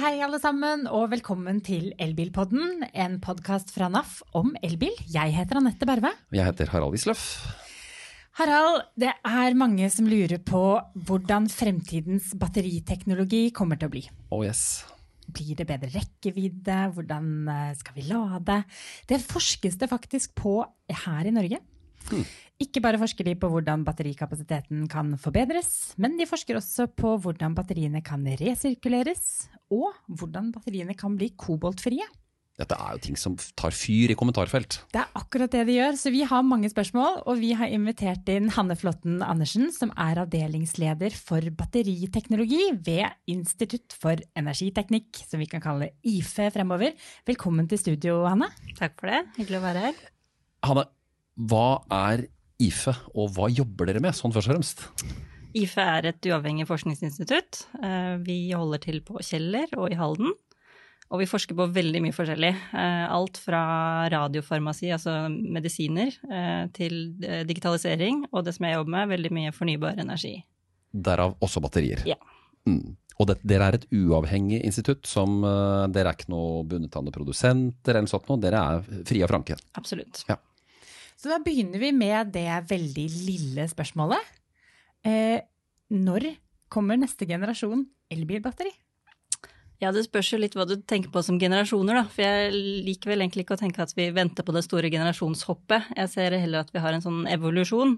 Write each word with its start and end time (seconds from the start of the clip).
hei 0.00 0.22
alle 0.24 0.38
sammen, 0.40 0.86
og 0.88 1.10
velkommen 1.12 1.58
til 1.60 1.90
Elbilpodden, 2.00 2.86
en 2.88 3.18
podkast 3.20 3.68
fra 3.74 3.90
NAF 3.92 4.22
om 4.38 4.54
elbil. 4.64 4.94
Jeg 5.12 5.34
heter 5.36 5.58
Anette 5.60 5.84
Berve. 5.88 6.14
Jeg 6.32 6.46
heter 6.46 6.70
Harald 6.72 6.96
Isløff. 6.96 7.24
Harald, 8.38 8.86
det 8.96 9.10
er 9.12 9.58
mange 9.60 9.90
som 9.92 10.08
lurer 10.08 10.40
på 10.40 10.62
hvordan 11.04 11.50
fremtidens 11.52 12.30
batteriteknologi 12.40 13.50
kommer 13.52 13.76
til 13.76 13.90
å 13.90 13.92
bli. 13.92 14.02
Oh 14.32 14.40
yes. 14.46 14.86
Blir 15.28 15.58
det 15.58 15.68
bedre 15.68 15.92
rekkevidde? 15.92 16.78
Hvordan 16.96 17.28
eh, 17.52 17.76
skal 17.82 17.98
vi 17.98 18.08
lade? 18.08 18.62
Det 19.04 19.20
forskes 19.20 19.76
det 19.82 19.90
faktisk 19.92 20.32
på 20.40 20.62
her 21.04 21.28
i 21.28 21.34
Norge. 21.36 21.60
Hmm. 22.08 22.24
Ikke 22.60 22.82
bare 22.84 23.00
forsker 23.00 23.24
de 23.24 23.36
på 23.40 23.48
hvordan 23.48 23.86
batterikapasiteten 23.86 24.84
kan 24.92 25.14
forbedres, 25.20 25.94
men 25.96 26.18
de 26.18 26.28
forsker 26.28 26.58
også 26.58 26.90
på 26.92 27.14
hvordan 27.24 27.54
batteriene 27.56 28.02
kan 28.04 28.26
resirkuleres, 28.40 29.48
og 29.72 29.94
hvordan 30.08 30.50
batteriene 30.52 30.96
kan 30.98 31.16
bli 31.16 31.30
koboltfrie. 31.40 32.04
Dette 32.60 32.76
er 32.76 32.92
jo 32.92 33.00
ting 33.00 33.16
som 33.16 33.38
tar 33.56 33.72
fyr 33.72 34.12
i 34.12 34.16
kommentarfelt. 34.18 34.82
Det 34.92 35.00
er 35.00 35.16
akkurat 35.16 35.52
det 35.54 35.62
de 35.70 35.78
gjør, 35.78 35.96
så 35.96 36.12
vi 36.12 36.20
har 36.28 36.44
mange 36.44 36.68
spørsmål. 36.68 37.22
Og 37.30 37.40
vi 37.40 37.54
har 37.56 37.72
invitert 37.72 38.28
inn 38.28 38.50
Hanne 38.52 38.76
Flåtten 38.76 39.22
Andersen, 39.24 39.70
som 39.72 39.94
er 39.96 40.20
avdelingsleder 40.26 41.16
for 41.16 41.46
batteriteknologi 41.56 42.66
ved 42.76 43.08
Institutt 43.32 43.96
for 43.96 44.20
energiteknikk, 44.36 45.22
som 45.24 45.40
vi 45.40 45.48
kan 45.48 45.64
kalle 45.64 45.94
IFE 46.04 46.50
fremover. 46.52 46.92
Velkommen 47.28 47.70
til 47.70 47.80
studio, 47.80 48.20
Hanne. 48.28 48.52
Takk 48.76 48.98
for 49.00 49.14
det. 49.14 49.24
Hyggelig 49.40 49.62
å 49.62 49.64
være 49.64 49.88
her. 49.88 50.08
Hanne, 50.68 50.90
hva 51.36 51.80
er 52.10 52.26
IFE, 52.60 52.94
og 53.16 53.32
hva 53.36 53.48
jobber 53.52 53.88
dere 53.88 54.02
med, 54.04 54.16
sånn 54.16 54.34
først 54.34 54.50
og 54.50 54.56
fremst? 54.56 54.84
IFE 55.56 55.86
er 55.96 56.10
et 56.12 56.28
uavhengig 56.30 56.68
forskningsinstitutt. 56.68 57.64
Eh, 57.82 58.14
vi 58.22 58.38
holder 58.54 58.82
til 58.84 59.00
på 59.06 59.18
Kjeller 59.24 59.72
og 59.78 59.90
i 59.90 59.98
Halden. 59.98 60.34
Og 61.10 61.18
vi 61.18 61.26
forsker 61.26 61.56
på 61.58 61.66
veldig 61.74 62.04
mye 62.04 62.14
forskjellig. 62.14 62.52
Eh, 62.54 63.06
alt 63.10 63.40
fra 63.42 63.62
radiofarmasi, 64.12 64.92
altså 64.94 65.24
medisiner, 65.26 66.14
eh, 66.30 66.68
til 66.76 67.16
digitalisering, 67.48 68.26
og 68.30 68.44
det 68.46 68.54
som 68.54 68.68
jeg 68.68 68.78
jobber 68.78 68.94
med, 68.94 69.10
veldig 69.16 69.32
mye 69.34 69.54
fornybar 69.56 69.98
energi. 69.98 70.36
Derav 70.92 71.34
også 71.42 71.62
batterier? 71.64 72.04
Ja. 72.06 72.18
Mm. 72.68 72.94
Og 73.18 73.26
det, 73.26 73.40
dere 73.42 73.66
er 73.68 73.80
et 73.80 73.88
uavhengig 73.92 74.62
institutt 74.64 75.04
som 75.08 75.42
Dere 75.92 76.08
er 76.08 76.16
ikke 76.16 76.30
noe 76.32 76.62
bundet 76.64 76.94
av 76.96 77.04
noen 77.04 77.12
produsenter 77.12 77.92
eller 77.92 78.06
noe 78.06 78.12
sånt 78.12 78.30
noe, 78.30 78.40
dere 78.40 78.62
er 78.62 79.02
frie 79.04 79.26
og 79.26 79.28
franke? 79.28 79.58
Absolutt. 79.76 80.22
Ja. 80.28 80.38
Så 81.20 81.28
da 81.28 81.36
begynner 81.44 81.82
vi 81.82 81.90
med 81.92 82.32
det 82.32 82.48
veldig 82.70 83.06
lille 83.28 83.66
spørsmålet. 83.68 84.36
Eh, 85.04 85.42
når 85.92 86.30
kommer 86.72 86.96
neste 86.96 87.28
generasjon 87.28 87.84
elbilbatteri? 88.12 88.72
Ja, 89.80 89.92
Det 89.92 90.04
spørs 90.04 90.32
jo 90.32 90.38
litt 90.40 90.56
hva 90.56 90.66
du 90.68 90.74
tenker 90.76 91.12
på 91.12 91.22
som 91.24 91.38
generasjoner, 91.40 92.00
da. 92.00 92.04
For 92.08 92.24
jeg 92.24 92.52
liker 92.86 93.12
vel 93.12 93.24
egentlig 93.24 93.46
ikke 93.46 93.56
å 93.56 93.60
tenke 93.60 93.84
at 93.84 93.94
vi 93.96 94.10
venter 94.12 94.44
på 94.44 94.52
det 94.52 94.64
store 94.64 94.90
generasjonshoppet. 94.92 95.94
Jeg 95.96 96.12
ser 96.12 96.36
heller 96.36 96.64
at 96.64 96.72
vi 96.72 96.82
har 96.84 96.96
en 96.96 97.04
sånn 97.04 97.22
evolusjon. 97.32 97.96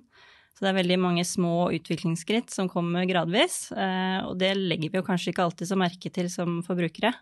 Så 0.53 0.63
det 0.63 0.71
er 0.71 0.79
veldig 0.83 0.99
mange 1.03 1.25
små 1.27 1.73
utviklingsskritt 1.75 2.51
som 2.55 2.71
kommer 2.71 3.07
gradvis. 3.09 3.73
Eh, 3.75 4.19
og 4.29 4.39
det 4.39 4.53
legger 4.59 4.93
vi 4.93 5.01
jo 5.01 5.07
kanskje 5.07 5.33
ikke 5.33 5.47
alltid 5.47 5.71
så 5.71 5.79
merke 5.79 6.11
til 6.15 6.31
som 6.31 6.61
forbrukere. 6.67 7.15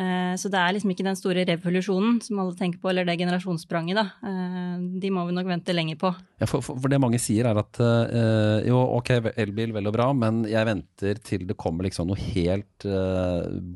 Eh, 0.00 0.32
så 0.40 0.48
det 0.48 0.56
er 0.56 0.72
liksom 0.72 0.92
ikke 0.94 1.04
den 1.04 1.18
store 1.18 1.44
revolusjonen 1.48 2.16
som 2.24 2.40
alle 2.40 2.56
tenker 2.56 2.80
på, 2.80 2.88
eller 2.88 3.04
det 3.04 3.18
generasjonsspranget, 3.20 3.98
da. 3.98 4.06
Eh, 4.24 4.78
de 5.02 5.10
må 5.12 5.26
vi 5.28 5.36
nok 5.36 5.50
vente 5.50 5.74
lenger 5.76 5.98
på. 6.00 6.14
Ja, 6.40 6.48
for, 6.48 6.64
for, 6.64 6.88
det 6.88 7.00
mange 7.02 7.20
sier 7.22 7.50
er 7.50 7.60
at 7.60 7.78
uh, 7.82 8.58
jo, 8.66 8.78
ok, 8.98 9.12
elbil, 9.36 9.74
vel 9.76 9.90
og 9.90 9.94
bra, 9.94 10.08
men 10.16 10.42
jeg 10.48 10.68
venter 10.68 11.20
til 11.22 11.44
det 11.48 11.58
kommer 11.60 11.86
liksom 11.86 12.08
noe 12.10 12.18
helt 12.32 12.86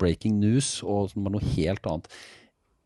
breaking 0.00 0.40
news 0.40 0.80
og 0.82 1.14
noe 1.20 1.42
helt 1.54 1.86
annet. 1.86 2.10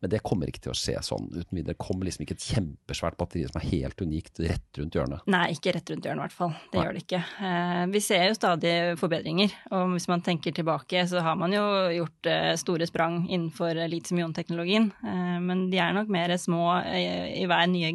Men 0.01 0.13
det 0.15 0.23
kommer 0.25 0.49
ikke 0.49 0.63
til 0.65 0.73
å 0.73 0.79
skje 0.79 0.95
sånn 1.05 1.27
uten 1.35 1.53
videre. 1.53 1.75
Det 1.75 1.83
kommer 1.83 2.09
liksom 2.09 2.25
ikke 2.25 2.37
et 2.39 2.47
kjempesvært 2.55 3.19
batteri 3.21 3.43
som 3.49 3.59
er 3.61 3.67
helt 3.69 4.01
unikt 4.01 4.41
rett 4.41 4.81
rundt 4.81 4.97
hjørnet. 4.97 5.27
Nei, 5.31 5.43
ikke 5.53 5.75
rett 5.77 5.93
rundt 5.93 6.09
hjørnet 6.09 6.23
i 6.23 6.25
hvert 6.25 6.37
fall. 6.39 6.55
Det 6.73 6.79
Nei. 6.79 6.85
gjør 6.87 6.97
det 6.97 7.03
ikke. 7.05 7.21
Eh, 7.51 7.83
vi 7.93 8.03
ser 8.05 8.25
jo 8.25 8.39
stadig 8.39 8.75
forbedringer. 9.01 9.59
Og 9.77 9.93
hvis 9.93 10.09
man 10.09 10.25
tenker 10.25 10.57
tilbake, 10.57 11.05
så 11.11 11.21
har 11.27 11.37
man 11.41 11.53
jo 11.53 11.65
gjort 11.99 12.31
eh, 12.33 12.55
store 12.61 12.89
sprang 12.89 13.27
innenfor 13.29 13.77
litium-ion-teknologien. 13.93 14.89
Eh, 15.05 15.37
men 15.45 15.69
de 15.73 15.83
er 15.85 15.93
nok 15.97 16.09
mer 16.13 16.33
små 16.41 16.65
i 16.81 17.45
hver 17.51 17.69
nye 17.69 17.93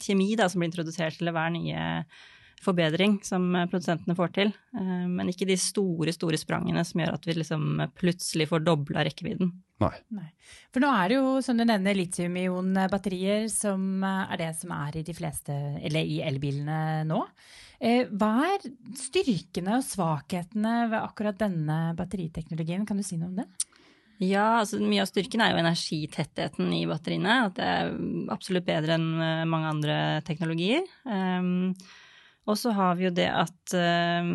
kjemi 0.00 0.32
da, 0.38 0.48
som 0.48 0.62
blir 0.62 0.72
introdusert, 0.72 1.20
eller 1.20 1.36
hver 1.36 1.52
nye 1.52 1.84
forbedring 2.64 3.18
som 3.26 3.46
produsentene 3.70 4.16
får 4.18 4.32
til. 4.34 4.52
Men 4.74 5.30
ikke 5.30 5.46
de 5.48 5.56
store, 5.60 6.12
store 6.14 6.40
sprangene 6.40 6.82
som 6.86 7.02
gjør 7.02 7.16
at 7.16 7.28
vi 7.28 7.36
liksom 7.36 7.82
plutselig 7.98 8.48
får 8.50 8.64
dobla 8.66 9.04
rekkevidden. 9.06 9.52
Nei. 9.78 9.94
Nei. 10.14 10.26
For 10.74 10.82
nå 10.82 10.90
er 10.90 11.10
det 11.10 11.18
jo, 11.20 11.36
som 11.44 11.58
du 11.58 11.62
nevner, 11.62 11.94
litium-ion-batterier 11.98 13.46
som 13.52 14.02
er 14.02 14.40
det 14.40 14.50
som 14.58 14.74
er 14.74 14.98
i 14.98 15.04
de 15.06 15.14
fleste, 15.14 15.54
eller 15.86 16.02
i 16.02 16.18
elbilene 16.26 17.06
nå. 17.06 17.22
Eh, 17.78 18.08
hva 18.10 18.32
er 18.56 18.66
styrkene 18.98 19.78
og 19.78 19.86
svakhetene 19.86 20.88
ved 20.90 20.98
akkurat 20.98 21.38
denne 21.38 21.78
batteriteknologien? 21.98 22.86
Kan 22.88 22.98
du 22.98 23.06
si 23.06 23.20
noe 23.20 23.30
om 23.30 23.38
det? 23.38 23.46
Ja, 24.18 24.58
altså 24.58 24.80
mye 24.82 25.04
av 25.04 25.12
styrken 25.12 25.44
er 25.44 25.52
jo 25.52 25.60
energitettheten 25.62 26.72
i 26.74 26.82
batteriene. 26.90 27.36
At 27.46 27.54
det 27.60 27.70
er 27.70 27.94
absolutt 28.34 28.66
bedre 28.66 28.98
enn 28.98 29.46
mange 29.46 29.70
andre 29.70 29.98
teknologier. 30.26 30.82
Um, 31.06 31.76
og 32.48 32.56
så 32.56 32.72
har 32.72 32.94
vi 32.96 33.04
jo 33.04 33.10
det 33.12 33.26
at 33.28 33.74
uh, 33.76 34.28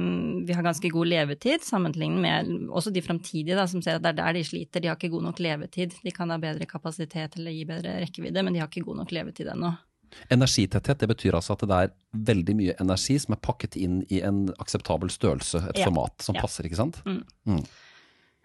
vi 0.45 0.53
har 0.53 0.65
ganske 0.65 0.89
god 0.93 1.09
levetid, 1.09 1.63
sammenlignet 1.65 2.21
med 2.21 2.51
også 2.69 2.93
de 2.93 3.01
framtidige, 3.01 3.57
da, 3.57 3.65
som 3.69 3.81
ser 3.81 3.97
at 3.97 4.05
det 4.05 4.11
er 4.13 4.19
der 4.19 4.37
de 4.37 4.43
sliter. 4.45 4.83
De 4.83 4.91
har 4.91 4.99
ikke 4.99 5.15
god 5.15 5.25
nok 5.31 5.41
levetid. 5.41 5.95
De 6.03 6.13
kan 6.13 6.29
ha 6.29 6.37
bedre 6.41 6.67
kapasitet 6.69 7.39
eller 7.39 7.55
gi 7.55 7.65
bedre 7.69 7.97
rekkevidde, 8.03 8.45
men 8.45 8.53
de 8.53 8.61
har 8.61 8.69
ikke 8.69 8.85
god 8.85 9.01
nok 9.01 9.15
levetid 9.17 9.49
ennå. 9.55 9.73
Energitetthet 10.29 11.01
det 11.01 11.09
betyr 11.09 11.39
altså 11.39 11.55
at 11.55 11.65
det 11.65 11.79
er 11.79 11.93
veldig 12.29 12.55
mye 12.59 12.77
energi 12.83 13.17
som 13.23 13.33
er 13.33 13.41
pakket 13.41 13.79
inn 13.81 14.03
i 14.13 14.21
en 14.21 14.45
akseptabel 14.61 15.09
størrelse, 15.09 15.63
et 15.71 15.81
ja. 15.81 15.89
format 15.89 16.21
som 16.21 16.37
ja. 16.37 16.45
passer, 16.45 16.69
ikke 16.69 16.83
sant? 16.83 17.01
Mm. 17.09 17.23
Mm. 17.49 17.63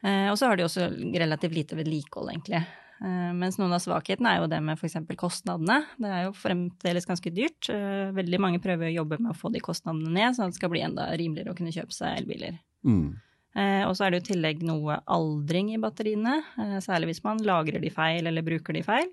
Uh, 0.01 0.29
og 0.31 0.39
så 0.41 0.49
har 0.49 0.57
de 0.57 0.65
også 0.65 0.89
relativt 0.97 1.61
lite 1.61 1.77
vedlikehold, 1.77 2.33
egentlig. 2.33 2.65
Eh, 2.99 3.31
mens 3.37 3.59
noen 3.61 3.75
av 3.77 3.83
svakhetene 3.83 4.33
er 4.33 4.43
jo 4.43 4.49
det 4.51 4.59
med 4.65 4.79
f.eks. 4.79 4.99
kostnadene. 5.19 5.79
Det 6.01 6.11
er 6.11 6.27
jo 6.27 6.35
fremdeles 6.37 7.07
ganske 7.09 7.33
dyrt. 7.35 7.71
Eh, 7.73 8.11
veldig 8.17 8.41
mange 8.43 8.63
prøver 8.63 8.91
å 8.91 8.97
jobbe 8.97 9.21
med 9.23 9.33
å 9.33 9.39
få 9.39 9.53
de 9.55 9.63
kostnadene 9.63 10.11
ned, 10.11 10.35
sånn 10.37 10.49
at 10.49 10.57
det 10.57 10.61
skal 10.61 10.73
bli 10.73 10.85
enda 10.87 11.09
rimeligere 11.15 11.55
å 11.55 11.59
kunne 11.59 11.75
kjøpe 11.75 11.95
seg 11.95 12.23
elbiler. 12.23 12.59
Mm. 12.89 13.09
Eh, 13.59 13.85
og 13.87 13.95
så 13.97 14.07
er 14.07 14.13
det 14.13 14.21
jo 14.21 14.25
i 14.27 14.31
tillegg 14.33 14.65
noe 14.67 14.99
aldring 15.11 15.73
i 15.75 15.83
batteriene, 15.83 16.41
særlig 16.85 17.13
hvis 17.13 17.25
man 17.25 17.43
lagrer 17.47 17.83
de 17.83 17.93
feil 17.93 18.29
eller 18.29 18.47
bruker 18.47 18.77
de 18.77 18.85
feil. 18.87 19.09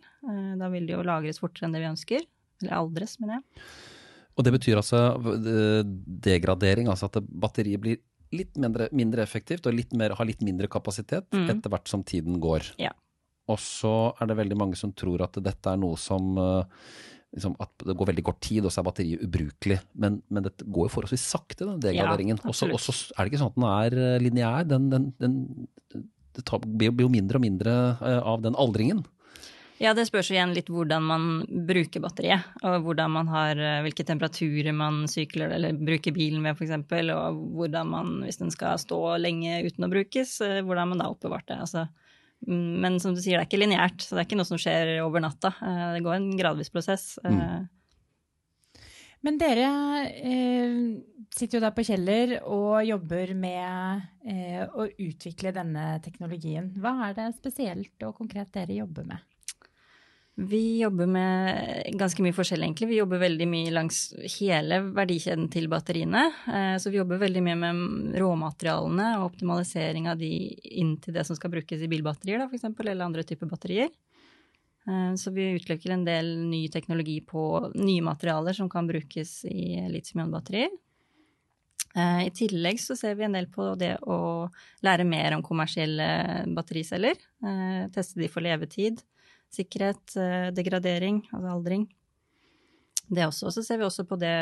Da 0.59 0.69
vil 0.73 0.89
de 0.89 0.97
jo 0.97 1.05
lagres 1.05 1.41
fortere 1.41 1.69
enn 1.69 1.77
det 1.77 1.83
vi 1.85 1.91
ønsker. 1.93 2.25
Eller 2.63 2.75
aldres, 2.77 3.17
mener 3.21 3.39
jeg. 3.39 3.63
Og 4.35 4.43
det 4.43 4.51
betyr 4.51 4.81
altså 4.81 4.99
degradering, 6.25 6.89
altså 6.91 7.07
at 7.07 7.21
batteriet 7.23 7.81
blir 7.81 8.01
litt 8.35 8.57
mindre, 8.59 8.89
mindre 8.95 9.23
effektivt 9.23 9.67
og 9.69 9.77
litt 9.77 9.93
mer, 9.95 10.15
har 10.17 10.27
litt 10.27 10.41
mindre 10.43 10.67
kapasitet 10.71 11.29
mm. 11.31 11.47
etter 11.53 11.71
hvert 11.71 11.91
som 11.91 12.03
tiden 12.03 12.41
går. 12.43 12.73
Ja. 12.81 12.91
Og 13.51 13.61
så 13.61 13.93
er 14.17 14.29
det 14.29 14.39
veldig 14.39 14.57
mange 14.57 14.79
som 14.79 14.93
tror 14.97 15.25
at 15.27 15.37
dette 15.43 15.69
er 15.69 15.77
noe 15.77 15.99
som 16.01 16.33
eh, 16.41 16.83
liksom, 17.35 17.55
At 17.61 17.85
det 17.85 17.97
går 17.97 18.11
veldig 18.11 18.25
kort 18.25 18.41
tid, 18.43 18.65
og 18.65 18.73
så 18.73 18.81
er 18.81 18.89
batteriet 18.89 19.25
ubrukelig. 19.25 19.79
Men, 20.01 20.21
men 20.33 20.47
det 20.47 20.55
går 20.65 20.87
jo 20.87 20.93
forholdsvis 20.97 21.27
sakte, 21.35 21.67
den 21.67 21.81
degraderingen. 21.83 22.41
Ja, 22.41 22.49
og 22.49 22.57
så 22.57 22.69
er 22.71 23.19
det 23.21 23.33
ikke 23.33 23.43
sånn 23.43 23.53
at 23.53 23.59
den 23.59 23.67
er 23.71 23.97
eh, 24.01 24.21
lineær. 24.23 24.69
Den, 24.69 24.87
den, 24.93 25.11
den, 25.21 25.35
det 26.35 26.45
tar, 26.47 26.63
blir 26.65 26.95
jo 27.05 27.11
mindre 27.11 27.37
og 27.41 27.45
mindre 27.45 27.75
eh, 27.99 28.23
av 28.33 28.41
den 28.45 28.57
aldringen. 28.57 29.05
Ja, 29.75 29.91
det 29.91 30.05
spørs 30.07 30.29
igjen 30.31 30.53
litt 30.55 30.69
hvordan 30.71 31.03
man 31.03 31.23
bruker 31.67 31.99
batteriet. 32.01 32.47
Og 32.63 32.87
hvordan 32.87 33.11
man 33.11 33.27
har, 33.27 33.59
hvilke 33.83 34.05
temperaturer 34.07 34.71
man 34.73 35.01
sykler 35.11 35.51
eller 35.51 35.75
bruker 35.75 36.15
bilen 36.15 36.39
med 36.41 36.55
f.eks. 36.55 36.71
Og 37.11 37.41
hvordan 37.59 37.91
man, 37.91 38.13
hvis 38.23 38.39
den 38.39 38.53
skal 38.55 38.79
stå 38.79 39.01
lenge 39.19 39.59
uten 39.67 39.85
å 39.85 39.91
brukes, 39.91 40.37
hvordan 40.39 40.93
man 40.93 41.03
da 41.03 41.09
oppbevarte 41.11 41.51
det. 41.51 41.59
Altså, 41.67 41.83
men 42.47 42.99
som 43.01 43.15
du 43.15 43.21
sier, 43.21 43.37
det 43.37 43.45
er 43.45 43.49
ikke 43.49 43.61
lineært, 43.61 44.03
så 44.03 44.15
det 44.15 44.23
er 44.23 44.27
ikke 44.29 44.39
noe 44.39 44.49
som 44.49 44.61
skjer 44.61 44.97
over 45.05 45.23
natta. 45.23 45.53
Eh, 45.61 45.87
det 45.95 46.03
går 46.05 46.17
en 46.17 46.29
gradvis 46.39 46.71
prosess. 46.73 47.15
Mm. 47.25 47.39
Eh. 47.41 48.83
Men 49.25 49.39
dere 49.41 49.69
eh, 50.05 50.73
sitter 51.33 51.57
jo 51.57 51.63
da 51.63 51.71
på 51.73 51.85
Kjeller 51.87 52.35
og 52.43 52.83
jobber 52.85 53.33
med 53.37 54.03
eh, 54.29 54.61
å 54.69 54.85
utvikle 54.85 55.53
denne 55.55 55.95
teknologien. 56.05 56.69
Hva 56.77 56.93
er 57.07 57.15
det 57.17 57.31
spesielt 57.39 58.05
og 58.05 58.19
konkret 58.19 58.53
dere 58.53 58.77
jobber 58.77 59.07
med? 59.09 59.23
Vi 60.37 60.81
jobber 60.81 61.07
med 61.07 61.95
ganske 61.95 62.19
mye 62.23 62.35
forskjellig, 62.35 62.67
egentlig. 62.67 62.89
Vi 62.89 62.97
jobber 62.97 63.21
veldig 63.21 63.45
mye 63.47 63.71
langs 63.71 63.99
hele 64.33 64.81
verdikjeden 64.97 65.45
til 65.51 65.69
batteriene. 65.71 66.25
Eh, 66.51 66.73
så 66.81 66.91
vi 66.91 66.99
jobber 66.99 67.21
veldig 67.21 67.43
mye 67.45 67.59
med 67.61 68.17
råmaterialene 68.19 69.13
og 69.21 69.29
optimalisering 69.29 70.09
av 70.11 70.19
de 70.19 70.33
inn 70.81 70.97
til 70.99 71.15
det 71.15 71.23
som 71.27 71.39
skal 71.39 71.53
brukes 71.53 71.79
i 71.79 71.87
bilbatterier, 71.87 72.43
da, 72.43 72.49
f.eks., 72.51 72.67
eller 72.67 73.05
andre 73.07 73.23
typer 73.23 73.47
batterier. 73.47 73.93
Eh, 74.83 75.15
så 75.15 75.31
vi 75.31 75.53
utløker 75.55 75.95
en 75.95 76.03
del 76.03 76.35
ny 76.51 76.65
teknologi 76.73 77.21
på 77.23 77.47
nye 77.79 78.03
materialer 78.03 78.59
som 78.59 78.67
kan 78.69 78.91
brukes 78.91 79.37
i 79.47 79.85
litium-ion-batterier. 79.87 80.81
I 81.95 82.27
tillegg 82.35 82.75
så 82.83 82.91
ser 82.99 83.13
vi 83.15 83.23
en 83.23 83.37
del 83.37 83.45
på 83.47 83.69
det 83.79 83.93
å 84.03 84.49
lære 84.83 85.05
mer 85.07 85.31
om 85.31 85.39
kommersielle 85.39 86.43
battericeller. 86.51 87.15
Teste 87.95 88.19
de 88.19 88.27
for 88.27 88.43
levetid, 88.43 88.99
sikkerhet, 89.55 90.15
degradering, 90.55 91.23
altså 91.31 91.53
aldring. 91.55 91.85
Det 93.05 93.27
også. 93.27 93.51
Så 93.53 93.63
ser 93.65 93.79
vi 93.81 93.87
også 93.87 94.07
på 94.09 94.17
det 94.21 94.35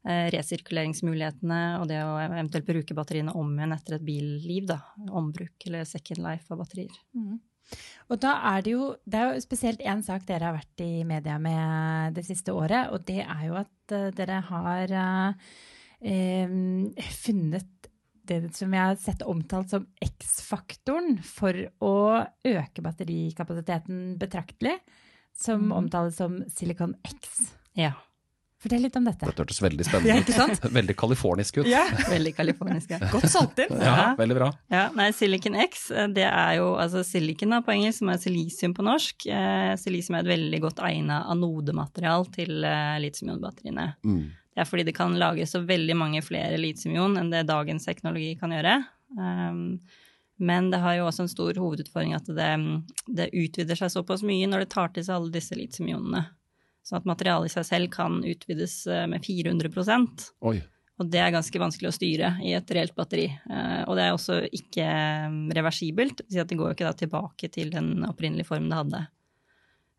resirkuleringsmulighetene 0.00 1.58
og 1.76 1.82
det 1.90 1.98
å 2.00 2.14
eventuelt 2.22 2.64
bruke 2.64 2.94
batteriene 2.96 3.34
om 3.36 3.50
igjen 3.52 3.74
etter 3.76 3.98
et 3.98 4.06
billiv. 4.06 4.70
da, 4.70 4.78
Ombruk 5.12 5.66
eller 5.68 5.84
second 5.84 6.22
life 6.24 6.48
av 6.48 6.62
batterier. 6.62 6.94
Mm. 7.12 7.36
Og 8.10 8.18
da 8.22 8.34
er 8.52 8.64
det 8.64 8.74
jo 8.74 8.86
Det 9.04 9.18
er 9.18 9.34
jo 9.34 9.42
spesielt 9.44 9.82
én 9.86 10.02
sak 10.06 10.26
dere 10.28 10.50
har 10.50 10.56
vært 10.58 10.84
i 10.84 11.04
media 11.06 11.38
med 11.38 12.16
det 12.16 12.24
siste 12.26 12.54
året, 12.56 12.90
og 12.90 13.04
det 13.06 13.22
er 13.22 13.44
jo 13.46 13.58
at 13.60 13.94
uh, 13.94 14.08
dere 14.16 14.40
har 14.48 14.94
eh, 16.00 16.54
funnet 17.24 17.79
det 18.30 18.52
som 18.56 18.74
jeg 18.76 18.90
har 18.92 18.98
sett 19.00 19.24
omtalt 19.26 19.72
som 19.72 19.86
X-faktoren 20.04 21.18
for 21.26 21.56
å 21.82 21.94
øke 22.46 22.84
batterikapasiteten 22.84 24.14
betraktelig, 24.20 24.76
som 25.36 25.68
mm. 25.70 25.74
omtales 25.82 26.20
som 26.20 26.38
Silicon 26.54 26.94
X. 27.06 27.50
Ja. 27.78 27.96
Fortell 28.60 28.82
litt 28.84 28.96
om 28.98 29.06
dette. 29.08 29.24
Dette 29.24 29.40
hørtes 29.40 29.58
veldig 29.64 29.84
spennende 29.88 30.20
ut. 30.20 30.64
veldig 30.78 30.94
californisk 31.00 31.62
ut. 31.62 31.68
Ja, 31.70 31.86
veldig 32.12 32.34
californisk, 32.36 32.90
ja. 32.92 32.98
Godt 33.08 33.30
solgt 33.32 33.62
inn. 33.64 33.72
Ja, 33.80 34.10
veldig 34.18 34.36
bra. 34.36 34.50
Ja, 34.72 34.82
nei, 34.96 35.06
Silicon 35.16 35.56
X, 35.64 35.86
eh, 35.94 36.10
det 36.12 36.26
er 36.28 36.58
jo 36.58 36.74
altså 36.76 37.00
silicon 37.06 37.56
på 37.64 37.72
engelsk, 37.72 38.02
som 38.02 38.12
er 38.12 38.20
silisium 38.20 38.74
på 38.76 38.84
norsk. 38.84 39.24
Eh, 39.32 39.72
silisium 39.80 40.18
er 40.18 40.26
et 40.26 40.32
veldig 40.34 40.60
godt 40.66 40.84
egna 40.90 41.22
anodematerial 41.32 42.28
til 42.36 42.68
eh, 42.68 42.98
litium-ionbatteriene. 43.06 43.86
Mm. 44.04 44.20
Det 44.50 44.62
er 44.62 44.68
fordi 44.68 44.86
det 44.88 44.96
kan 44.96 45.14
lage 45.18 45.46
så 45.46 45.62
veldig 45.62 45.96
mange 45.98 46.22
flere 46.26 46.58
litium-ion 46.58 47.18
enn 47.20 47.30
det 47.32 47.46
dagens 47.48 47.86
teknologi 47.86 48.32
kan 48.40 48.54
gjøre. 48.54 48.80
Um, 49.18 49.78
men 50.40 50.70
det 50.72 50.80
har 50.80 50.96
jo 50.96 51.06
også 51.06 51.26
en 51.26 51.30
stor 51.30 51.58
hovedutfordring 51.60 52.14
at 52.16 52.28
det, 52.32 52.50
det 53.06 53.28
utvider 53.36 53.76
seg 53.76 53.92
såpass 53.92 54.24
mye 54.26 54.48
når 54.48 54.64
det 54.64 54.72
tar 54.72 54.92
til 54.94 55.04
seg 55.06 55.18
alle 55.18 55.34
disse 55.34 55.58
litiumionene. 55.58 56.24
Sånn 56.86 57.02
at 57.02 57.08
materialet 57.08 57.50
i 57.50 57.54
seg 57.54 57.66
selv 57.68 57.90
kan 57.92 58.22
utvides 58.24 58.82
eh, 58.88 59.04
med 59.10 59.22
400 59.26 59.68
Oi. 60.48 60.56
Og 61.00 61.08
det 61.12 61.20
er 61.20 61.32
ganske 61.32 61.60
vanskelig 61.60 61.90
å 61.90 61.96
styre 61.96 62.32
i 62.44 62.54
et 62.56 62.72
reelt 62.76 62.96
batteri. 62.96 63.26
Eh, 63.28 63.82
og 63.84 63.96
det 63.96 64.06
er 64.06 64.16
også 64.16 64.40
ikke 64.48 64.86
eh, 64.88 65.38
reversibelt, 65.60 66.24
det, 66.28 66.48
det 66.48 66.58
går 66.58 66.72
jo 66.72 66.78
ikke 66.78 66.94
tilbake 67.04 67.52
til 67.52 67.72
den 67.72 68.00
opprinnelige 68.08 68.48
formen 68.48 68.72
det 68.72 68.80
hadde. 68.80 69.02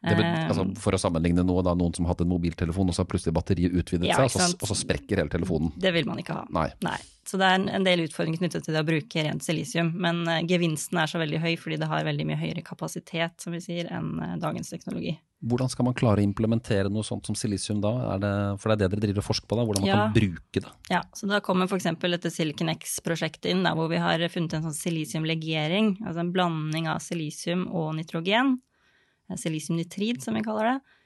Det, 0.01 0.17
altså, 0.49 0.65
for 0.81 0.97
å 0.97 0.99
sammenligne 1.01 1.43
noe, 1.45 1.61
da, 1.61 1.75
noen 1.77 1.93
som 1.93 2.07
har 2.07 2.15
hatt 2.15 2.23
en 2.23 2.31
mobiltelefon, 2.31 2.89
og 2.89 2.95
så 2.97 3.03
har 3.03 3.09
plutselig 3.11 3.35
batteriet 3.37 3.75
utvidet 3.77 4.09
ja, 4.09 4.17
seg, 4.17 4.31
og 4.31 4.33
så, 4.33 4.57
og 4.57 4.69
så, 4.71 4.77
sprekker 4.79 5.21
hele 5.21 5.29
telefonen. 5.29 5.69
Det 5.77 5.91
vil 5.93 6.07
man 6.09 6.17
ikke 6.21 6.39
ha. 6.39 6.45
Nei. 6.57 6.71
Nei. 6.81 6.97
Så 7.29 7.37
det 7.37 7.45
er 7.45 7.59
en, 7.61 7.85
del 7.85 8.01
utfordringer 8.07 8.41
knyttet 8.41 8.65
til 8.65 8.73
det 8.73 8.81
å 8.81 8.87
bruke 8.87 9.25
rent 9.27 9.45
silisium. 9.45 9.91
Men 10.01 10.23
uh, 10.25 10.39
gevinsten 10.49 10.97
er 10.97 11.11
så 11.11 11.21
veldig 11.21 11.43
høy 11.43 11.51
fordi 11.61 11.77
det 11.83 11.89
har 11.91 12.07
veldig 12.07 12.25
mye 12.31 12.39
høyere 12.39 12.63
kapasitet, 12.65 13.37
som 13.43 13.53
vi 13.53 13.61
sier, 13.61 13.91
enn 13.93 14.15
uh, 14.17 14.39
dagens 14.41 14.73
teknologi. 14.73 15.13
Hvordan 15.45 15.69
skal 15.69 15.85
man 15.85 15.97
klare 15.97 16.21
å 16.21 16.25
implementere 16.25 16.89
noe 16.89 17.05
sånt 17.05 17.29
som 17.29 17.37
silisium 17.37 17.77
da? 17.81 17.93
Det, 18.21 18.33
for 18.61 18.73
det 18.73 18.73
er 18.73 18.81
det 18.81 18.89
dere 18.95 19.05
driver 19.05 19.21
og 19.21 19.29
forsker 19.29 19.49
på, 19.49 19.57
da, 19.57 19.67
hvordan 19.69 19.85
man 19.85 19.89
ja. 19.89 20.01
kan 20.01 20.17
bruke 20.17 20.65
det? 20.65 20.73
Ja, 20.89 21.03
så 21.17 21.29
da 21.29 21.43
kommer 21.45 21.69
f.eks. 21.69 21.87
dette 22.01 22.33
Silicon 22.33 22.73
X-prosjektet 22.73 23.51
inn, 23.53 23.61
da, 23.65 23.77
hvor 23.77 23.89
vi 23.93 24.01
har 24.01 24.25
funnet 24.33 24.57
en 24.57 24.65
sånn 24.65 24.77
silisiumlegering, 24.77 25.95
altså 26.01 26.25
en 26.25 26.33
blanding 26.33 26.89
av 26.89 27.01
silisium 27.05 27.67
og 27.69 27.93
nitrogen 28.01 28.57
silisiumnitrid, 29.39 30.21
som 30.23 30.37
vi 30.37 30.43
kaller 30.45 30.71
det. 30.71 30.97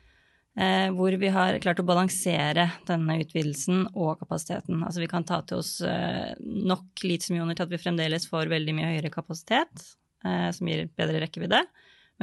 Eh, 0.56 0.88
hvor 0.95 1.12
vi 1.19 1.30
har 1.36 1.57
klart 1.60 1.81
å 1.81 1.88
balansere 1.88 2.69
denne 2.88 3.18
utvidelsen 3.19 3.89
og 3.92 4.22
kapasiteten. 4.22 4.80
Altså 4.88 5.04
vi 5.04 5.10
kan 5.12 5.25
ta 5.27 5.42
til 5.44 5.60
oss 5.60 5.81
eh, 5.83 6.31
nok 6.39 7.04
litiumioner 7.04 7.57
til 7.57 7.68
at 7.68 7.74
vi 7.74 7.81
fremdeles 7.81 8.30
får 8.31 8.48
veldig 8.54 8.77
mye 8.77 8.94
høyere 8.94 9.12
kapasitet, 9.12 9.83
eh, 10.24 10.48
som 10.56 10.72
gir 10.72 10.88
bedre 10.95 11.19
rekkevidde. 11.25 11.60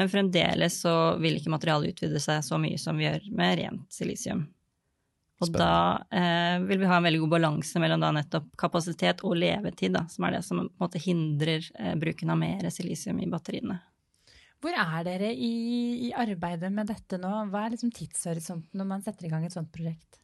Men 0.00 0.08
fremdeles 0.08 0.80
så 0.80 0.94
vil 1.20 1.36
ikke 1.36 1.52
materialet 1.52 1.92
utvide 1.92 2.24
seg 2.24 2.40
så 2.46 2.56
mye 2.60 2.80
som 2.80 2.96
vi 2.96 3.04
gjør 3.04 3.28
med 3.36 3.58
rent 3.60 4.00
silisium. 4.00 4.46
Og 5.42 5.48
Spennende. 5.50 5.68
da 6.08 6.18
eh, 6.18 6.64
vil 6.70 6.80
vi 6.80 6.88
ha 6.88 6.96
en 6.96 7.06
veldig 7.06 7.20
god 7.24 7.32
balanse 7.34 7.80
mellom 7.82 8.00
da 8.00 8.12
nettopp 8.14 8.52
kapasitet 8.56 9.24
og 9.26 9.36
levetid, 9.42 9.92
da, 9.96 10.06
som 10.08 10.24
er 10.24 10.38
det 10.38 10.44
som 10.46 10.62
på 10.62 10.68
en 10.70 10.84
måte 10.84 11.02
hindrer 11.02 11.66
eh, 11.74 11.96
bruken 11.98 12.32
av 12.32 12.38
mer 12.40 12.68
silisium 12.72 13.20
i 13.20 13.28
batteriene. 13.28 13.80
Hvor 14.62 14.76
er 14.78 15.06
dere 15.06 15.32
i, 15.34 15.52
i, 16.06 16.10
arbeidet 16.14 16.70
med 16.70 16.86
dette 16.90 17.18
nå? 17.18 17.30
Hva 17.50 17.64
er 17.64 17.74
liksom 17.74 17.90
tidshorisonten 17.94 18.78
når 18.78 18.88
man 18.88 19.02
setter 19.02 19.26
i 19.26 19.30
gang 19.32 19.46
et 19.46 19.54
sånt 19.54 19.72
prosjekt? 19.74 20.20